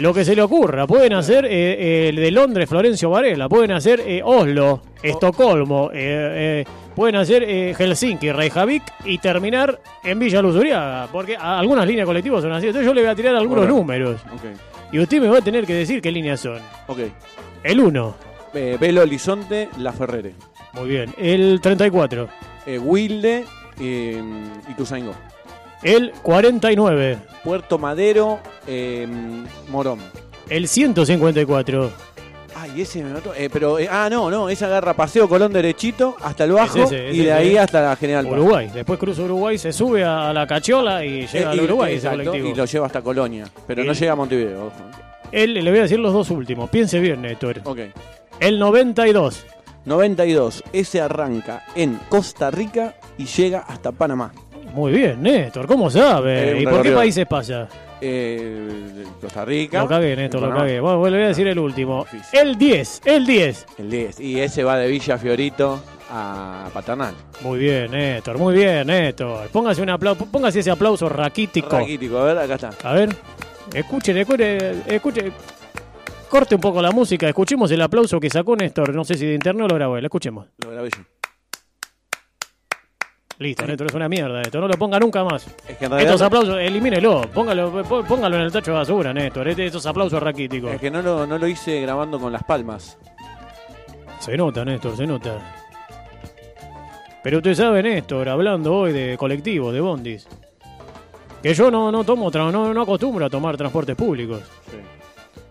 Lo 0.00 0.14
que 0.14 0.24
se 0.24 0.34
le 0.34 0.42
ocurra. 0.42 0.86
Pueden 0.86 1.12
hacer 1.12 1.44
eh, 1.44 2.08
el 2.08 2.16
de 2.16 2.30
Londres, 2.30 2.68
Florencio 2.68 3.10
Varela. 3.10 3.48
Pueden 3.48 3.72
hacer 3.72 4.00
eh, 4.06 4.22
Oslo, 4.24 4.82
Estocolmo. 5.02 5.90
eh, 5.92 6.64
eh, 6.64 6.64
pueden 6.96 7.16
hacer 7.16 7.42
eh, 7.46 7.74
Helsinki, 7.76 8.32
Reykjavik 8.32 8.82
y 9.04 9.18
terminar 9.18 9.78
en 10.02 10.18
Villa 10.18 10.40
Luzuriaga. 10.42 11.08
Porque 11.12 11.36
a- 11.36 11.58
algunas 11.58 11.86
líneas 11.86 12.06
colectivas 12.06 12.42
son 12.42 12.52
así. 12.52 12.66
Entonces 12.68 12.86
yo 12.86 12.94
le 12.94 13.02
voy 13.02 13.10
a 13.10 13.14
tirar 13.14 13.34
algunos 13.36 13.64
Bueno. 13.66 13.78
números. 13.78 14.20
Y 14.92 14.98
usted 14.98 15.20
me 15.20 15.28
va 15.28 15.38
a 15.38 15.42
tener 15.42 15.66
que 15.66 15.74
decir 15.74 16.00
qué 16.00 16.10
líneas 16.10 16.40
son. 16.40 16.58
ok. 16.88 16.98
El 17.62 17.80
1. 17.80 18.16
Eh, 18.54 18.76
Belo 18.80 19.02
Horizonte, 19.02 19.68
La 19.78 19.92
Ferrere. 19.92 20.32
Muy 20.72 20.88
bien. 20.88 21.14
El 21.18 21.60
34. 21.60 22.28
Eh, 22.66 22.78
Wilde 22.78 23.44
eh, 23.78 24.22
y 24.68 24.74
Tuzaingó. 24.74 25.12
El 25.82 26.12
49. 26.22 27.18
Puerto 27.44 27.78
Madero, 27.78 28.38
eh, 28.66 29.06
Morón. 29.68 29.98
El 30.48 30.68
154. 30.68 31.90
Ay, 32.56 32.82
ese 32.82 33.02
me 33.02 33.14
mató. 33.14 33.32
Eh, 33.34 33.48
pero, 33.50 33.78
eh, 33.78 33.88
ah, 33.90 34.08
no, 34.10 34.30
no, 34.30 34.48
esa 34.50 34.66
agarra 34.66 34.92
Paseo 34.92 35.28
Colón 35.28 35.52
derechito 35.52 36.16
hasta 36.22 36.44
el 36.44 36.52
bajo 36.52 36.78
Es 36.78 36.84
ese, 36.86 37.08
es 37.08 37.14
y 37.14 37.18
de 37.18 37.24
ese. 37.24 37.32
ahí 37.32 37.56
hasta 37.56 37.80
la 37.80 37.96
General 37.96 38.24
Paz. 38.24 38.32
Uruguay. 38.34 38.70
Después 38.74 38.98
cruza 38.98 39.22
Uruguay, 39.22 39.56
se 39.56 39.72
sube 39.72 40.04
a 40.04 40.32
la 40.34 40.46
cachola 40.46 41.02
y 41.04 41.26
llega 41.26 41.40
Eh, 41.40 41.52
al 41.52 41.56
y- 41.58 41.60
Uruguay 41.64 41.94
ese 41.94 42.06
exacto, 42.08 42.24
colectivo. 42.26 42.48
y 42.50 42.54
lo 42.54 42.64
lleva 42.66 42.86
hasta 42.86 43.00
Colonia, 43.02 43.46
pero 43.66 43.82
no 43.84 43.92
El- 43.92 43.98
llega 43.98 44.12
a 44.12 44.16
Montevideo. 44.16 44.66
ojo. 44.66 44.74
El, 45.32 45.54
le 45.54 45.70
voy 45.70 45.78
a 45.78 45.82
decir 45.82 45.98
los 46.00 46.12
dos 46.12 46.28
últimos. 46.30 46.68
Piense 46.68 46.98
bien, 47.00 47.22
Néstor. 47.22 47.60
Ok. 47.64 47.78
El 48.40 48.58
92. 48.58 49.46
92. 49.86 50.62
Ese 50.72 51.00
arranca 51.00 51.64
en 51.74 51.98
Costa 52.10 52.50
Rica 52.50 52.96
y 53.16 53.24
llega 53.24 53.60
hasta 53.60 53.92
Panamá. 53.92 54.32
Muy 54.72 54.92
bien, 54.92 55.22
Néstor. 55.22 55.66
¿Cómo 55.66 55.90
sabe? 55.90 56.52
Eh, 56.52 56.62
¿Y 56.62 56.64
por 56.64 56.82
qué 56.82 56.92
países 56.92 57.26
pasa? 57.26 57.68
Eh, 58.00 59.04
Costa 59.20 59.44
Rica. 59.44 59.82
Lo 59.82 59.88
cagué, 59.88 60.16
Néstor, 60.16 60.42
lo 60.42 60.50
cagué. 60.50 60.80
Bueno, 60.80 61.04
le 61.08 61.16
voy 61.16 61.24
a 61.24 61.28
decir 61.28 61.46
el 61.48 61.58
último. 61.58 62.06
El 62.32 62.56
10. 62.56 63.02
El 63.04 63.26
10. 63.26 63.66
El 63.78 63.90
10. 63.90 64.20
Y 64.20 64.40
ese 64.40 64.64
va 64.64 64.78
de 64.78 64.88
Villa 64.88 65.18
Fiorito 65.18 65.80
a 66.10 66.68
Paternal. 66.72 67.14
Muy 67.42 67.58
bien, 67.58 67.90
Néstor. 67.90 68.38
Muy 68.38 68.54
bien, 68.54 68.86
Néstor. 68.86 69.48
Póngase, 69.48 69.82
un 69.82 69.90
aplauso, 69.90 70.26
póngase 70.26 70.60
ese 70.60 70.70
aplauso 70.70 71.08
raquítico. 71.08 71.78
Raquítico, 71.78 72.18
a 72.18 72.24
ver, 72.24 72.38
acá 72.38 72.54
está. 72.54 72.70
A 72.82 72.94
ver, 72.94 73.14
escuchen, 73.74 74.16
escuchen, 74.16 74.82
escuchen. 74.86 75.32
Corte 76.28 76.54
un 76.54 76.60
poco 76.60 76.80
la 76.80 76.92
música, 76.92 77.28
escuchemos 77.28 77.70
el 77.72 77.82
aplauso 77.82 78.20
que 78.20 78.30
sacó 78.30 78.54
Néstor. 78.54 78.94
No 78.94 79.04
sé 79.04 79.14
si 79.14 79.26
de 79.26 79.34
interno 79.34 79.66
lo 79.66 79.74
grabó 79.74 79.96
él, 79.96 80.04
escuchemos. 80.04 80.46
Lo 80.58 80.70
grabé 80.70 80.90
yo. 80.90 81.19
Listo, 83.40 83.66
Néstor, 83.66 83.86
es 83.86 83.94
una 83.94 84.06
mierda 84.08 84.42
esto. 84.42 84.60
No 84.60 84.68
lo 84.68 84.74
ponga 84.74 84.98
nunca 85.00 85.24
más. 85.24 85.46
Es 85.66 85.76
que 85.78 85.86
en 85.86 85.90
realidad. 85.90 86.12
Estos 86.12 86.20
aplausos, 86.26 86.58
elimínelo. 86.60 87.22
Póngalo, 87.32 87.82
pó- 87.84 88.04
póngalo 88.04 88.36
en 88.36 88.42
el 88.42 88.52
tacho 88.52 88.70
de 88.72 88.76
basura, 88.76 89.14
Néstor. 89.14 89.48
Este- 89.48 89.64
Estos 89.66 89.86
aplausos 89.86 90.22
raquíticos. 90.22 90.70
Es 90.72 90.80
que 90.80 90.90
no 90.90 91.00
lo, 91.00 91.26
no 91.26 91.38
lo 91.38 91.46
hice 91.48 91.80
grabando 91.80 92.20
con 92.20 92.32
las 92.32 92.44
palmas. 92.44 92.98
Se 94.18 94.36
nota, 94.36 94.62
Néstor, 94.64 94.94
se 94.94 95.06
nota. 95.06 95.38
Pero 97.22 97.38
usted 97.38 97.54
sabe, 97.54 97.82
Néstor, 97.82 98.28
hablando 98.28 98.74
hoy 98.76 98.92
de 98.92 99.16
colectivos, 99.16 99.72
de 99.72 99.80
bondis, 99.80 100.28
que 101.42 101.54
yo 101.54 101.70
no, 101.70 101.90
no 101.90 102.04
tomo, 102.04 102.30
tra- 102.30 102.52
no, 102.52 102.74
no 102.74 102.82
acostumbro 102.82 103.24
a 103.24 103.30
tomar 103.30 103.56
transportes 103.56 103.96
públicos. 103.96 104.42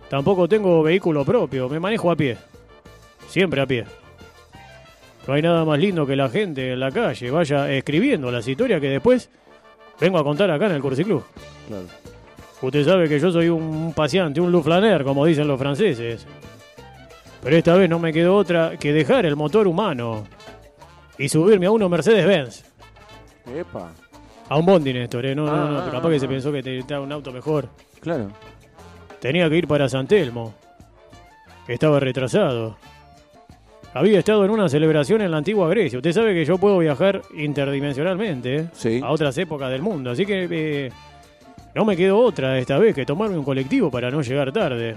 Tampoco 0.09 0.47
tengo 0.47 0.83
vehículo 0.83 1.25
propio, 1.25 1.67
me 1.69 1.79
manejo 1.79 2.11
a 2.11 2.15
pie. 2.15 2.37
Siempre 3.27 3.61
a 3.61 3.65
pie. 3.65 3.85
No 5.27 5.33
hay 5.33 5.41
nada 5.41 5.65
más 5.65 5.79
lindo 5.79 6.05
que 6.05 6.15
la 6.15 6.29
gente 6.29 6.73
en 6.73 6.79
la 6.79 6.91
calle 6.91 7.29
vaya 7.29 7.71
escribiendo 7.71 8.31
las 8.31 8.47
historias 8.47 8.81
que 8.81 8.89
después 8.89 9.29
vengo 9.99 10.17
a 10.17 10.23
contar 10.23 10.49
acá 10.49 10.67
en 10.67 10.73
el 10.73 10.81
Cursiclub. 10.81 11.23
Claro. 11.67 11.85
Usted 12.61 12.85
sabe 12.85 13.07
que 13.07 13.19
yo 13.19 13.31
soy 13.31 13.47
un 13.49 13.93
paseante, 13.93 14.41
un 14.41 14.51
luflaner, 14.51 15.03
como 15.03 15.25
dicen 15.25 15.47
los 15.47 15.59
franceses. 15.59 16.25
Pero 17.41 17.55
esta 17.55 17.75
vez 17.75 17.89
no 17.89 17.99
me 17.99 18.11
quedó 18.11 18.35
otra 18.35 18.77
que 18.77 18.91
dejar 18.91 19.25
el 19.25 19.35
motor 19.35 19.67
humano 19.67 20.25
y 21.17 21.29
subirme 21.29 21.67
a 21.67 21.71
uno 21.71 21.87
Mercedes-Benz. 21.87 22.65
Epa. 23.55 23.91
A 24.49 24.57
un 24.57 24.65
bondi, 24.65 24.93
Néstor, 24.93 25.25
¿eh? 25.25 25.35
No, 25.35 25.45
no, 25.45 25.69
no, 25.69 25.77
Ah, 25.77 25.81
pero 25.85 25.97
capaz 25.97 26.09
que 26.09 26.15
ah, 26.15 26.19
se 26.19 26.25
ah. 26.25 26.29
pensó 26.29 26.51
que 26.51 26.63
te 26.63 26.97
un 26.97 27.11
auto 27.11 27.31
mejor. 27.31 27.69
Claro. 28.01 28.29
Tenía 29.19 29.49
que 29.49 29.57
ir 29.57 29.67
para 29.67 29.87
San 29.87 30.07
Telmo. 30.07 30.53
Estaba 31.67 31.99
retrasado. 31.99 32.77
Había 33.93 34.19
estado 34.19 34.45
en 34.45 34.51
una 34.51 34.69
celebración 34.69 35.21
en 35.21 35.31
la 35.31 35.37
antigua 35.37 35.67
Grecia. 35.69 35.97
Usted 35.97 36.11
sabe 36.13 36.33
que 36.33 36.45
yo 36.45 36.57
puedo 36.57 36.77
viajar 36.77 37.21
interdimensionalmente 37.35 38.55
¿eh? 38.55 38.65
Sí. 38.73 39.01
a 39.03 39.09
otras 39.09 39.37
épocas 39.37 39.71
del 39.71 39.81
mundo. 39.81 40.11
Así 40.11 40.25
que 40.25 40.47
eh, 40.49 40.91
no 41.73 41.85
me 41.85 41.97
quedó 41.97 42.19
otra 42.19 42.59
esta 42.59 42.77
vez 42.77 42.93
que 42.93 43.05
tomarme 43.05 43.37
un 43.37 43.43
colectivo 43.43 43.89
para 43.89 44.11
no 44.11 44.21
llegar 44.21 44.51
tarde. 44.51 44.95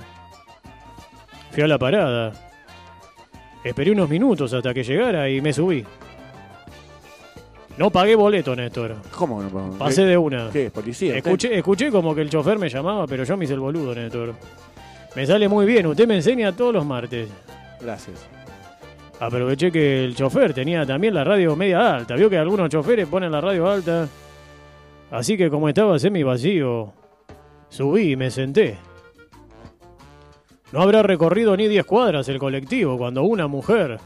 Fui 1.53 1.63
a 1.63 1.67
la 1.67 1.79
parada. 1.79 2.33
Esperé 3.65 3.93
unos 3.93 4.09
minutos 4.11 4.53
hasta 4.53 4.75
que 4.75 4.83
llegara 4.85 5.29
y 5.31 5.41
me 5.41 5.53
subí. 5.53 5.85
No 7.79 7.89
pagué 7.91 8.15
boleto, 8.15 8.55
Néstor. 8.55 8.97
¿Cómo 9.17 9.43
no? 9.43 9.49
podemos? 9.49 9.77
Pasé 9.77 10.03
¿Qué- 10.03 10.09
de 10.09 10.19
una. 10.19 10.51
¿Qué? 10.51 10.71
¿Policía? 10.71 11.17
Escuché, 11.17 11.57
escuché 11.57 11.91
como 11.91 12.15
que 12.15 12.21
el 12.21 12.29
chofer 12.29 12.59
me 12.59 12.69
llamaba, 12.69 13.07
pero 13.07 13.25
yo 13.25 13.37
me 13.39 13.47
hice 13.47 13.55
el 13.55 13.61
boludo, 13.61 13.95
Néstor. 13.95 14.35
Me 15.17 15.25
sale 15.25 15.49
muy 15.49 15.65
bien, 15.65 15.87
usted 15.87 16.07
me 16.07 16.17
enseña 16.17 16.53
todos 16.53 16.75
los 16.75 16.85
martes. 16.85 17.29
Gracias. 17.81 18.27
Aproveché 19.23 19.71
que 19.71 20.05
el 20.05 20.17
chofer 20.17 20.53
tenía 20.53 20.85
también 20.85 21.15
la 21.15 21.23
radio 21.23 21.55
media 21.55 21.95
alta. 21.95 22.17
Vio 22.17 22.29
que 22.29 22.37
algunos 22.37 22.69
choferes 22.69 23.07
ponen 23.07 23.31
la 23.31 23.41
radio 23.41 23.71
alta. 23.71 24.09
Así 25.13 25.37
que 25.37 25.49
como 25.49 25.69
estaba 25.69 25.97
semi 26.01 26.25
vacío, 26.25 26.93
subí 27.69 28.11
y 28.11 28.17
me 28.17 28.33
senté. 28.33 28.79
No 30.73 30.83
habrá 30.83 31.05
recorrido 31.05 31.57
ni 31.57 31.69
10 31.69 31.85
cuadras 31.85 32.29
el 32.31 32.41
colectivo 32.41 32.99
cuando 32.99 33.23
una 33.23 33.47
mujer, 33.47 34.01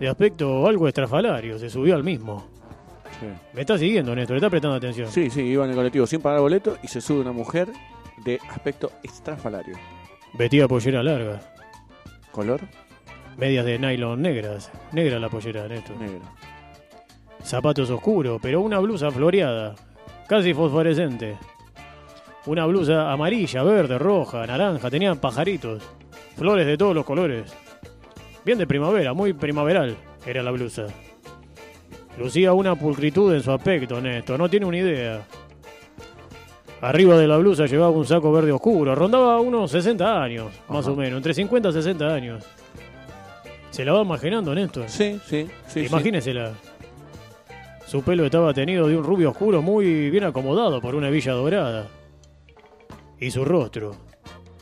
de 0.00 0.08
aspecto 0.08 0.66
algo 0.66 0.88
estrafalario, 0.88 1.58
se 1.58 1.68
subió 1.68 1.94
al 1.94 2.02
mismo. 2.02 2.48
Sí. 3.20 3.26
Me 3.52 3.60
está 3.60 3.76
siguiendo, 3.76 4.14
Néstor, 4.14 4.36
está 4.36 4.48
prestando 4.48 4.78
atención. 4.78 5.08
Sí, 5.10 5.28
sí, 5.28 5.42
iba 5.42 5.64
en 5.64 5.72
el 5.72 5.76
colectivo 5.76 6.06
sin 6.06 6.22
pagar 6.22 6.40
boleto 6.40 6.78
y 6.82 6.88
se 6.88 7.02
sube 7.02 7.20
una 7.20 7.32
mujer 7.32 7.68
de 8.24 8.38
aspecto 8.48 8.92
estrafalario. 9.02 9.76
Vestía 10.32 10.66
pollera 10.66 11.02
larga. 11.02 11.38
¿Color? 12.30 12.62
Medias 13.36 13.64
de 13.64 13.78
nylon 13.78 14.20
negras. 14.20 14.70
Negra 14.92 15.18
la 15.18 15.28
pollera, 15.28 15.66
Néstor. 15.66 15.96
Negro. 15.96 16.20
Zapatos 17.42 17.90
oscuros, 17.90 18.40
pero 18.40 18.60
una 18.60 18.78
blusa 18.78 19.10
floreada. 19.10 19.74
Casi 20.28 20.54
fosforescente. 20.54 21.36
Una 22.46 22.66
blusa 22.66 23.12
amarilla, 23.12 23.62
verde, 23.62 23.98
roja, 23.98 24.46
naranja. 24.46 24.90
Tenía 24.90 25.14
pajaritos. 25.14 25.82
Flores 26.36 26.66
de 26.66 26.76
todos 26.76 26.94
los 26.94 27.04
colores. 27.04 27.52
Bien 28.44 28.58
de 28.58 28.66
primavera, 28.66 29.12
muy 29.12 29.32
primaveral 29.32 29.96
era 30.26 30.42
la 30.42 30.50
blusa. 30.50 30.86
Lucía 32.18 32.52
una 32.52 32.74
pulcritud 32.74 33.34
en 33.34 33.42
su 33.42 33.50
aspecto, 33.50 34.00
Néstor. 34.00 34.38
No 34.38 34.48
tiene 34.48 34.66
una 34.66 34.78
idea. 34.78 35.22
Arriba 36.80 37.16
de 37.16 37.28
la 37.28 37.36
blusa 37.38 37.66
llevaba 37.66 37.90
un 37.90 38.04
saco 38.04 38.32
verde 38.32 38.52
oscuro. 38.52 38.94
Rondaba 38.94 39.40
unos 39.40 39.70
60 39.70 40.22
años, 40.22 40.52
más 40.68 40.86
o 40.86 40.96
menos. 40.96 41.16
Entre 41.16 41.32
50 41.32 41.68
y 41.68 41.72
60 41.72 42.14
años. 42.14 42.44
Se 43.72 43.86
la 43.86 43.92
va 43.92 44.02
imaginando, 44.02 44.54
Néstor. 44.54 44.84
Sí, 44.88 45.18
sí, 45.26 45.46
sí. 45.66 45.80
sí. 45.80 45.86
Imagínesela. 45.86 46.52
Su 47.86 48.02
pelo 48.02 48.26
estaba 48.26 48.52
tenido 48.52 48.86
de 48.86 48.96
un 48.96 49.02
rubio 49.02 49.30
oscuro 49.30 49.62
muy 49.62 50.10
bien 50.10 50.24
acomodado 50.24 50.80
por 50.80 50.94
una 50.94 51.08
hebilla 51.08 51.32
dorada. 51.32 51.88
Y 53.18 53.30
su 53.30 53.44
rostro. 53.46 53.96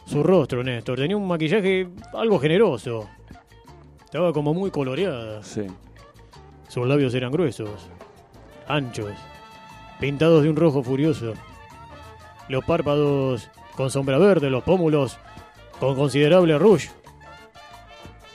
Su 0.07 0.23
rostro, 0.23 0.63
Néstor. 0.63 0.97
Tenía 0.97 1.17
un 1.17 1.27
maquillaje 1.27 1.89
algo 2.13 2.39
generoso. 2.39 3.09
Estaba 4.05 4.33
como 4.33 4.55
muy 4.55 4.71
coloreada. 4.71 5.43
Sí. 5.43 5.67
Sus 6.69 6.87
labios 6.87 7.13
eran 7.15 7.33
gruesos, 7.33 7.89
anchos, 8.69 9.11
pintados 9.99 10.45
de 10.45 10.51
un 10.51 10.57
rojo 10.57 10.85
furioso. 10.85 11.35
Los 12.49 12.65
párpados 12.65 13.51
con 13.77 13.91
sombra 13.91 14.19
verde, 14.19 14.51
los 14.51 14.63
pómulos 14.63 15.19
con 15.81 15.97
considerable 15.97 16.57
rouge. 16.59 16.91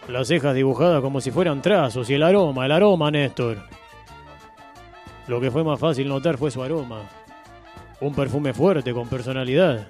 Las 0.08 0.28
cejas 0.28 0.54
dibujadas 0.54 1.02
como 1.02 1.20
si 1.20 1.32
fueran 1.32 1.62
trazos 1.62 2.10
y 2.10 2.14
el 2.14 2.24
aroma, 2.24 2.66
el 2.66 2.72
aroma, 2.72 3.10
Néstor. 3.10 3.58
Lo 5.28 5.42
que 5.42 5.50
fue 5.50 5.64
más 5.64 5.80
fácil 5.80 6.08
notar 6.08 6.38
fue 6.38 6.52
su 6.52 6.62
aroma. 6.62 7.02
Un 8.02 8.14
perfume 8.14 8.54
fuerte, 8.54 8.94
con 8.94 9.08
personalidad. 9.08 9.88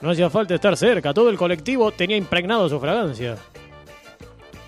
No 0.00 0.10
hacía 0.10 0.30
falta 0.30 0.54
estar 0.54 0.76
cerca, 0.76 1.12
todo 1.12 1.28
el 1.28 1.36
colectivo 1.36 1.90
tenía 1.90 2.16
impregnado 2.16 2.68
su 2.68 2.78
fragancia. 2.78 3.36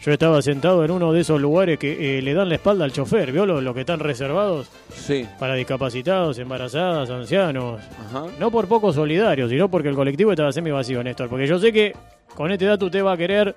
Yo 0.03 0.13
estaba 0.13 0.41
sentado 0.43 0.83
en 0.85 0.91
uno 0.91 1.13
de 1.13 1.21
esos 1.21 1.39
lugares 1.41 1.79
que 1.79 2.19
eh, 2.19 2.23
le 2.23 2.33
dan 2.35 2.49
la 2.49 2.55
espalda 2.57 2.85
al 2.87 2.91
chofer, 2.93 3.31
¿vio 3.31 3.45
lo, 3.47 3.61
lo 3.61 3.75
que 3.75 3.81
están 3.81 4.01
reservados 4.01 4.69
Sí. 4.95 5.29
para 5.39 5.55
discapacitados, 5.55 6.39
embarazadas, 6.39 7.11
ancianos? 7.11 7.81
Ajá. 8.09 8.25
No 8.41 8.51
por 8.51 8.67
poco 8.67 8.93
solidarios, 8.95 9.51
sino 9.51 9.69
porque 9.71 9.91
el 9.91 9.95
colectivo 9.95 10.33
estaba 10.33 10.51
semi 10.53 10.71
vacío, 10.71 11.05
Néstor. 11.05 11.29
Porque 11.29 11.47
yo 11.47 11.59
sé 11.61 11.71
que 11.73 11.95
con 12.35 12.51
este 12.51 12.65
dato 12.65 12.87
usted 12.87 13.05
va 13.05 13.13
a 13.13 13.17
querer 13.19 13.55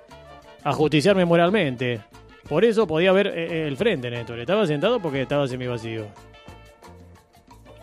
ajusticiarme 0.64 1.24
moralmente. 1.24 2.00
Por 2.48 2.64
eso 2.64 2.86
podía 2.86 3.12
ver 3.12 3.28
eh, 3.28 3.66
el 3.68 3.76
frente, 3.76 4.10
Néstor. 4.10 4.40
Estaba 4.40 4.66
sentado 4.66 5.00
porque 5.00 5.22
estaba 5.22 5.46
semi 5.46 5.66
vacío. 5.66 6.06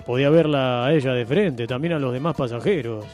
Podía 0.06 0.30
verla 0.30 0.86
a 0.86 0.94
ella 0.94 1.14
de 1.14 1.26
frente, 1.26 1.68
también 1.68 1.94
a 1.94 2.00
los 2.00 2.12
demás 2.12 2.36
pasajeros. 2.36 3.06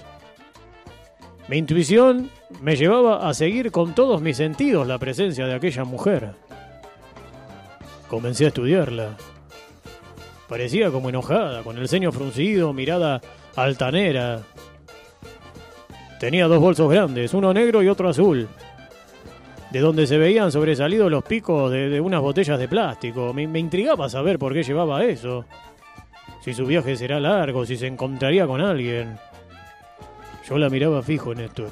Mi 1.47 1.57
intuición 1.57 2.29
me 2.61 2.75
llevaba 2.75 3.27
a 3.27 3.33
seguir 3.33 3.71
con 3.71 3.93
todos 3.93 4.21
mis 4.21 4.37
sentidos 4.37 4.87
la 4.87 4.97
presencia 4.97 5.45
de 5.45 5.53
aquella 5.53 5.83
mujer. 5.83 6.31
Comencé 8.09 8.45
a 8.45 8.47
estudiarla. 8.49 9.15
Parecía 10.47 10.91
como 10.91 11.09
enojada, 11.09 11.63
con 11.63 11.77
el 11.77 11.89
ceño 11.89 12.11
fruncido, 12.11 12.71
mirada 12.71 13.21
altanera. 13.55 14.43
Tenía 16.19 16.47
dos 16.47 16.59
bolsos 16.59 16.89
grandes, 16.89 17.33
uno 17.33 17.53
negro 17.53 17.83
y 17.83 17.89
otro 17.89 18.09
azul, 18.09 18.47
de 19.77 19.83
donde 19.83 20.07
se 20.07 20.17
veían 20.17 20.51
sobresalidos 20.51 21.11
los 21.11 21.23
picos 21.23 21.71
de, 21.71 22.01
unas 22.01 22.19
botellas 22.19 22.57
de 22.57 22.67
plástico. 22.67 23.31
Me, 23.31 23.45
me 23.45 23.59
intrigaba 23.59 24.09
saber 24.09 24.39
por 24.39 24.51
qué 24.51 24.63
llevaba 24.63 25.05
eso. 25.05 25.45
Si 26.41 26.51
su 26.55 26.65
viaje 26.65 26.95
será 26.95 27.19
largo, 27.19 27.63
si 27.63 27.77
se 27.77 27.85
encontraría 27.85 28.47
con 28.47 28.59
alguien. 28.59 29.19
Yo 30.49 30.57
la 30.57 30.71
miraba 30.71 31.03
fijo, 31.03 31.35
Néstor. 31.35 31.69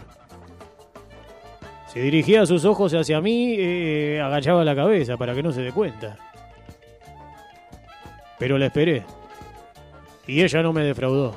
Si 1.87 1.99
dirigía 1.99 2.45
sus 2.45 2.63
ojos 2.63 2.93
hacia 2.93 3.21
mí, 3.21 3.55
eh, 3.57 4.21
agachaba 4.23 4.63
la 4.63 4.75
cabeza 4.75 5.17
para 5.17 5.33
que 5.33 5.41
no 5.41 5.51
se 5.51 5.63
dé 5.63 5.71
cuenta. 5.71 6.15
Pero 8.37 8.59
la 8.59 8.67
esperé. 8.67 9.03
Y 10.27 10.43
ella 10.43 10.61
no 10.61 10.73
me 10.73 10.83
defraudó. 10.83 11.33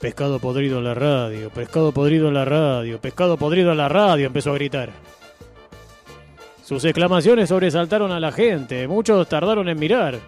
Pescado 0.00 0.38
podrido 0.38 0.78
en 0.78 0.84
la 0.84 0.94
radio, 0.94 1.48
pescado 1.50 1.90
podrido 1.92 2.28
en 2.28 2.34
la 2.34 2.44
radio, 2.44 3.00
pescado 3.00 3.36
podrido 3.38 3.72
en 3.72 3.78
la 3.78 3.88
radio, 3.88 4.26
empezó 4.26 4.50
a 4.50 4.54
gritar. 4.54 4.90
Sus 6.62 6.84
exclamaciones 6.84 7.48
sobresaltaron 7.48 8.12
a 8.12 8.20
la 8.20 8.30
gente, 8.32 8.86
muchos 8.88 9.26
tardaron 9.28 9.68
en 9.68 9.78
mirar. 9.78 10.18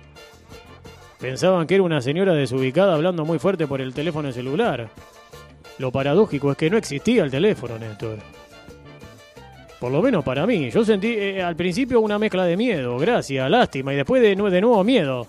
Pensaban 1.21 1.67
que 1.67 1.75
era 1.75 1.83
una 1.85 2.01
señora 2.01 2.33
desubicada 2.33 2.95
hablando 2.95 3.25
muy 3.25 3.39
fuerte 3.39 3.67
por 3.67 3.81
el 3.81 3.93
teléfono 3.93 4.33
celular. 4.33 4.89
Lo 5.79 5.93
paradójico 5.93 6.51
es 6.53 6.57
que 6.57 6.71
no 6.71 6.79
existía 6.79 7.25
el 7.25 7.31
teléfono, 7.31 7.79
Néstor. 7.79 8.19
Por 9.81 9.93
lo 9.93 10.01
menos 10.01 10.25
para 10.25 10.47
mí. 10.47 10.71
Yo 10.71 10.85
sentí 10.85 11.09
eh, 11.09 11.43
al 11.43 11.57
principio 11.57 12.01
una 12.01 12.19
mezcla 12.19 12.45
de 12.45 12.57
miedo, 12.57 12.99
gracia, 12.99 13.49
lástima 13.49 13.93
y 13.93 13.97
después 13.97 14.23
de, 14.23 14.35
nu- 14.35 14.49
de 14.51 14.61
nuevo 14.61 14.83
miedo. 14.83 15.27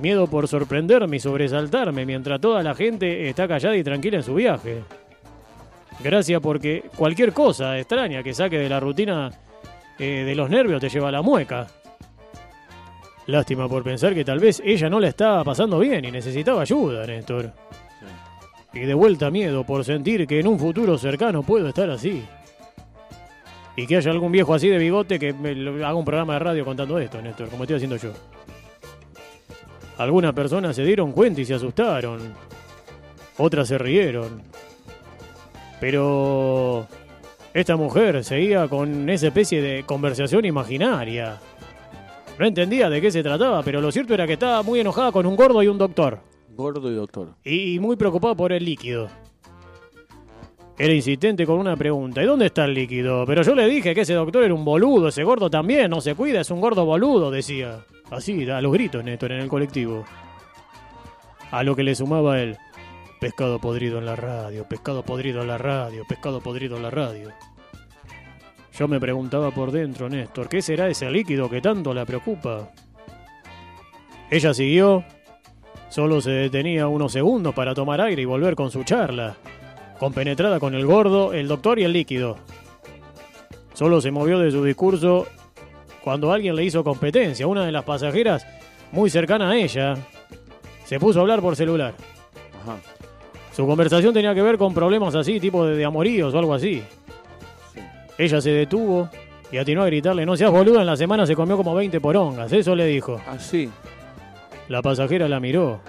Miedo 0.00 0.26
por 0.26 0.48
sorprenderme 0.48 1.18
y 1.18 1.20
sobresaltarme 1.20 2.06
mientras 2.06 2.40
toda 2.40 2.62
la 2.62 2.74
gente 2.74 3.28
está 3.28 3.46
callada 3.46 3.76
y 3.76 3.84
tranquila 3.84 4.16
en 4.16 4.22
su 4.22 4.34
viaje. 4.34 4.82
Gracias 6.02 6.40
porque 6.40 6.84
cualquier 6.96 7.32
cosa 7.34 7.78
extraña 7.78 8.22
que 8.22 8.32
saque 8.32 8.58
de 8.58 8.68
la 8.68 8.80
rutina 8.80 9.30
eh, 9.98 10.24
de 10.24 10.34
los 10.34 10.48
nervios 10.48 10.80
te 10.80 10.88
lleva 10.88 11.08
a 11.08 11.12
la 11.12 11.20
mueca. 11.20 11.66
Lástima 13.26 13.68
por 13.68 13.84
pensar 13.84 14.14
que 14.14 14.24
tal 14.24 14.38
vez 14.38 14.62
ella 14.64 14.88
no 14.88 14.98
la 14.98 15.08
estaba 15.08 15.44
pasando 15.44 15.78
bien 15.78 16.02
y 16.04 16.10
necesitaba 16.10 16.62
ayuda, 16.62 17.06
Néstor. 17.06 17.52
Y 18.72 18.80
de 18.80 18.94
vuelta 18.94 19.30
miedo 19.30 19.64
por 19.64 19.84
sentir 19.84 20.26
que 20.26 20.40
en 20.40 20.46
un 20.46 20.58
futuro 20.58 20.96
cercano 20.96 21.42
puedo 21.42 21.68
estar 21.68 21.90
así. 21.90 22.24
Y 23.76 23.86
que 23.86 23.96
haya 23.96 24.10
algún 24.10 24.32
viejo 24.32 24.54
así 24.54 24.68
de 24.68 24.78
bigote 24.78 25.18
que 25.18 25.34
me 25.34 25.50
haga 25.84 25.94
un 25.94 26.04
programa 26.04 26.34
de 26.34 26.38
radio 26.38 26.64
contando 26.64 26.98
esto, 26.98 27.20
Néstor, 27.20 27.48
como 27.48 27.64
estoy 27.64 27.76
haciendo 27.76 27.96
yo. 27.96 28.12
Algunas 30.00 30.32
personas 30.32 30.74
se 30.74 30.82
dieron 30.82 31.12
cuenta 31.12 31.42
y 31.42 31.44
se 31.44 31.52
asustaron. 31.52 32.32
Otras 33.36 33.68
se 33.68 33.76
rieron. 33.76 34.40
Pero 35.78 36.86
esta 37.52 37.76
mujer 37.76 38.24
seguía 38.24 38.66
con 38.66 39.10
esa 39.10 39.26
especie 39.26 39.60
de 39.60 39.84
conversación 39.84 40.46
imaginaria. 40.46 41.38
No 42.38 42.46
entendía 42.46 42.88
de 42.88 42.98
qué 43.02 43.10
se 43.10 43.22
trataba, 43.22 43.62
pero 43.62 43.82
lo 43.82 43.92
cierto 43.92 44.14
era 44.14 44.26
que 44.26 44.32
estaba 44.32 44.62
muy 44.62 44.80
enojada 44.80 45.12
con 45.12 45.26
un 45.26 45.36
gordo 45.36 45.62
y 45.62 45.68
un 45.68 45.76
doctor. 45.76 46.20
Gordo 46.56 46.90
y 46.90 46.94
doctor. 46.94 47.34
Y 47.44 47.78
muy 47.78 47.96
preocupada 47.96 48.34
por 48.34 48.52
el 48.52 48.64
líquido. 48.64 49.10
Era 50.82 50.94
insistente 50.94 51.44
con 51.44 51.58
una 51.58 51.76
pregunta. 51.76 52.22
¿Y 52.22 52.24
dónde 52.24 52.46
está 52.46 52.64
el 52.64 52.72
líquido? 52.72 53.26
Pero 53.26 53.42
yo 53.42 53.54
le 53.54 53.66
dije 53.66 53.94
que 53.94 54.00
ese 54.00 54.14
doctor 54.14 54.44
era 54.44 54.54
un 54.54 54.64
boludo, 54.64 55.08
ese 55.08 55.22
gordo 55.22 55.50
también, 55.50 55.90
no 55.90 56.00
se 56.00 56.14
cuida, 56.14 56.40
es 56.40 56.50
un 56.50 56.58
gordo 56.58 56.86
boludo, 56.86 57.30
decía. 57.30 57.84
Así, 58.10 58.48
a 58.48 58.62
los 58.62 58.72
gritos, 58.72 59.04
Néstor, 59.04 59.32
en 59.32 59.40
el 59.40 59.48
colectivo. 59.48 60.06
A 61.50 61.62
lo 61.64 61.76
que 61.76 61.82
le 61.82 61.94
sumaba 61.94 62.40
él. 62.40 62.56
Pescado 63.20 63.58
podrido 63.58 63.98
en 63.98 64.06
la 64.06 64.16
radio, 64.16 64.66
pescado 64.66 65.02
podrido 65.02 65.42
en 65.42 65.48
la 65.48 65.58
radio, 65.58 66.06
pescado 66.08 66.40
podrido 66.40 66.78
en 66.78 66.82
la 66.82 66.90
radio. 66.90 67.28
Yo 68.72 68.88
me 68.88 68.98
preguntaba 68.98 69.50
por 69.50 69.72
dentro, 69.72 70.08
Néstor, 70.08 70.48
¿qué 70.48 70.62
será 70.62 70.88
ese 70.88 71.10
líquido 71.10 71.50
que 71.50 71.60
tanto 71.60 71.92
la 71.92 72.06
preocupa? 72.06 72.70
Ella 74.30 74.54
siguió, 74.54 75.04
Solo 75.90 76.20
se 76.20 76.30
detenía 76.30 76.86
unos 76.86 77.10
segundos 77.10 77.52
para 77.52 77.74
tomar 77.74 78.00
aire 78.00 78.22
y 78.22 78.24
volver 78.24 78.54
con 78.54 78.70
su 78.70 78.84
charla, 78.84 79.36
compenetrada 80.00 80.58
con 80.58 80.74
el 80.74 80.86
gordo, 80.86 81.34
el 81.34 81.46
doctor 81.46 81.78
y 81.78 81.84
el 81.84 81.92
líquido. 81.92 82.38
Solo 83.74 84.00
se 84.00 84.10
movió 84.10 84.38
de 84.38 84.50
su 84.50 84.64
discurso 84.64 85.26
cuando 86.02 86.32
alguien 86.32 86.56
le 86.56 86.64
hizo 86.64 86.82
competencia. 86.82 87.46
Una 87.46 87.66
de 87.66 87.70
las 87.70 87.84
pasajeras, 87.84 88.46
muy 88.92 89.10
cercana 89.10 89.50
a 89.50 89.56
ella, 89.56 89.94
se 90.86 90.98
puso 90.98 91.18
a 91.18 91.22
hablar 91.22 91.42
por 91.42 91.54
celular. 91.54 91.92
Ajá. 92.62 92.78
Su 93.52 93.66
conversación 93.66 94.14
tenía 94.14 94.34
que 94.34 94.40
ver 94.40 94.56
con 94.56 94.72
problemas 94.72 95.14
así, 95.14 95.38
tipo 95.38 95.66
de, 95.66 95.76
de 95.76 95.84
amoríos 95.84 96.32
o 96.32 96.38
algo 96.38 96.54
así. 96.54 96.82
Ella 98.16 98.40
se 98.40 98.52
detuvo 98.52 99.10
y 99.52 99.58
atinó 99.58 99.82
a 99.82 99.86
gritarle, 99.86 100.24
no 100.24 100.34
seas 100.34 100.50
boludo, 100.50 100.80
en 100.80 100.86
la 100.86 100.96
semana 100.96 101.26
se 101.26 101.36
comió 101.36 101.58
como 101.58 101.74
20 101.74 102.00
porongas. 102.00 102.50
Eso 102.50 102.74
le 102.74 102.86
dijo. 102.86 103.20
Así. 103.28 103.68
La 104.68 104.80
pasajera 104.80 105.28
la 105.28 105.40
miró 105.40 105.80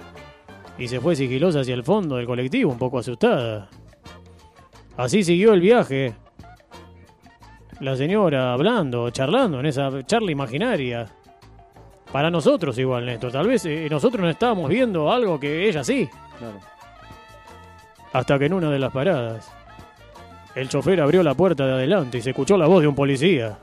y 0.76 0.86
se 0.86 1.00
fue 1.00 1.16
sigilosa 1.16 1.60
hacia 1.60 1.72
el 1.72 1.82
fondo 1.82 2.16
del 2.16 2.26
colectivo, 2.26 2.72
un 2.72 2.78
poco 2.78 2.98
asustada. 2.98 3.70
Así 4.96 5.22
siguió 5.24 5.52
el 5.54 5.60
viaje. 5.60 6.14
La 7.80 7.96
señora 7.96 8.52
hablando, 8.52 9.10
charlando 9.10 9.60
en 9.60 9.66
esa 9.66 10.04
charla 10.06 10.30
imaginaria. 10.30 11.08
Para 12.12 12.30
nosotros 12.30 12.78
igual, 12.78 13.06
Néstor. 13.06 13.32
Tal 13.32 13.46
vez 13.48 13.64
eh, 13.64 13.88
nosotros 13.90 14.20
no 14.20 14.28
estábamos 14.28 14.68
viendo 14.68 15.10
algo 15.10 15.40
que 15.40 15.68
ella 15.68 15.82
sí. 15.82 16.08
Claro. 16.38 16.60
Hasta 18.12 18.38
que 18.38 18.46
en 18.46 18.52
una 18.52 18.70
de 18.70 18.78
las 18.78 18.92
paradas, 18.92 19.50
el 20.54 20.68
chofer 20.68 21.00
abrió 21.00 21.22
la 21.22 21.34
puerta 21.34 21.66
de 21.66 21.72
adelante 21.72 22.18
y 22.18 22.22
se 22.22 22.30
escuchó 22.30 22.58
la 22.58 22.66
voz 22.66 22.82
de 22.82 22.88
un 22.88 22.94
policía. 22.94 23.58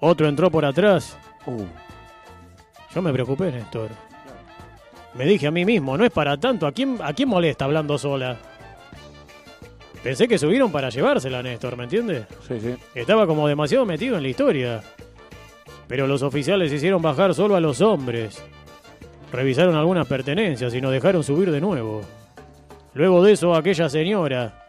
Otro 0.00 0.28
entró 0.28 0.50
por 0.50 0.64
atrás. 0.64 1.16
Uh, 1.46 1.64
Yo 2.92 3.00
me 3.00 3.12
preocupé, 3.12 3.52
Néstor. 3.52 3.90
Me 5.14 5.24
dije 5.24 5.46
a 5.46 5.50
mí 5.50 5.64
mismo, 5.64 5.96
no 5.96 6.04
es 6.04 6.10
para 6.10 6.36
tanto. 6.36 6.66
¿A 6.66 6.72
quién, 6.72 6.98
¿A 7.02 7.12
quién 7.12 7.28
molesta 7.28 7.64
hablando 7.64 7.96
sola? 7.96 8.36
Pensé 10.02 10.28
que 10.28 10.38
subieron 10.38 10.70
para 10.70 10.90
llevársela, 10.90 11.42
Néstor, 11.42 11.76
¿me 11.76 11.84
entiendes? 11.84 12.26
sí, 12.46 12.60
sí. 12.60 12.74
Estaba 12.94 13.26
como 13.26 13.48
demasiado 13.48 13.84
metido 13.84 14.16
en 14.16 14.22
la 14.22 14.28
historia. 14.28 14.80
Pero 15.88 16.06
los 16.06 16.22
oficiales 16.22 16.72
hicieron 16.72 17.02
bajar 17.02 17.34
solo 17.34 17.56
a 17.56 17.60
los 17.60 17.80
hombres. 17.80 18.42
Revisaron 19.32 19.74
algunas 19.74 20.06
pertenencias 20.06 20.74
y 20.74 20.80
nos 20.80 20.92
dejaron 20.92 21.24
subir 21.24 21.50
de 21.50 21.60
nuevo. 21.60 22.02
Luego 22.94 23.22
de 23.22 23.32
eso, 23.32 23.54
aquella 23.54 23.88
señora 23.88 24.64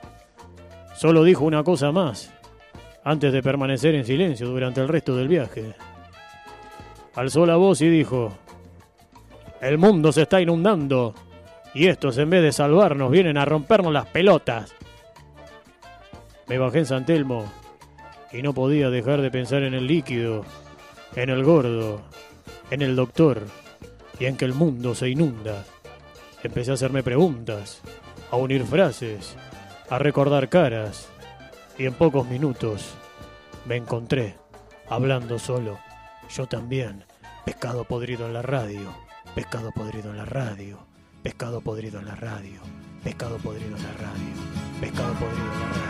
solo 0.95 1.23
dijo 1.23 1.45
una 1.45 1.63
cosa 1.63 1.93
más, 1.93 2.33
antes 3.05 3.31
de 3.31 3.41
permanecer 3.41 3.95
en 3.95 4.03
silencio 4.03 4.47
durante 4.47 4.81
el 4.81 4.89
resto 4.89 5.15
del 5.15 5.29
viaje. 5.29 5.73
Alzó 7.15 7.45
la 7.45 7.55
voz 7.55 7.81
y 7.81 7.89
dijo, 7.89 8.37
El 9.61 9.77
mundo 9.77 10.11
se 10.11 10.23
está 10.23 10.41
inundando 10.41 11.13
y 11.73 11.87
estos 11.87 12.17
en 12.17 12.29
vez 12.29 12.43
de 12.43 12.51
salvarnos 12.51 13.11
vienen 13.11 13.37
a 13.37 13.45
rompernos 13.45 13.93
las 13.93 14.07
pelotas. 14.07 14.75
Me 16.49 16.57
bajé 16.57 16.79
en 16.79 16.85
San 16.87 17.05
Telmo 17.05 17.45
y 18.31 18.41
no 18.41 18.53
podía 18.53 18.89
dejar 18.89 19.21
de 19.21 19.29
pensar 19.29 19.61
en 19.61 19.75
el 19.75 19.85
líquido, 19.85 20.43
en 21.15 21.29
el 21.29 21.43
gordo, 21.43 22.01
en 22.71 22.81
el 22.81 22.95
doctor 22.95 23.43
y 24.19 24.25
en 24.25 24.35
que 24.35 24.45
el 24.45 24.55
mundo 24.55 24.95
se 24.95 25.09
inunda. 25.09 25.63
Empecé 26.43 26.71
a 26.71 26.73
hacerme 26.73 27.03
preguntas, 27.03 27.81
a 28.31 28.35
unir 28.35 28.65
frases, 28.65 29.35
a 29.91 29.99
recordar 29.99 30.49
caras 30.49 31.07
y 31.77 31.85
en 31.85 31.93
pocos 31.93 32.27
minutos 32.27 32.95
me 33.65 33.75
encontré 33.75 34.35
hablando 34.89 35.37
solo. 35.37 35.77
Yo 36.35 36.47
también, 36.47 37.05
pescado 37.45 37.83
podrido 37.83 38.25
en 38.25 38.33
la 38.33 38.41
radio, 38.41 38.91
pescado 39.35 39.71
podrido 39.71 40.09
en 40.09 40.17
la 40.17 40.25
radio, 40.25 40.79
pescado 41.21 41.61
podrido 41.61 41.99
en 41.99 42.07
la 42.07 42.15
radio, 42.15 42.57
pescado 43.03 43.37
podrido 43.37 43.77
en 43.77 43.83
la 43.83 43.93
radio, 43.93 44.31
pescado 44.81 45.13
podrido 45.13 45.45
en 45.45 45.61
la 45.61 45.77
radio. 45.77 45.88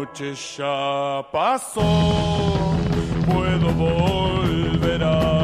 Noche 0.00 0.34
ya 0.34 1.22
pasó, 1.30 1.82
puedo 3.26 3.70
volver 3.74 5.02
al 5.02 5.39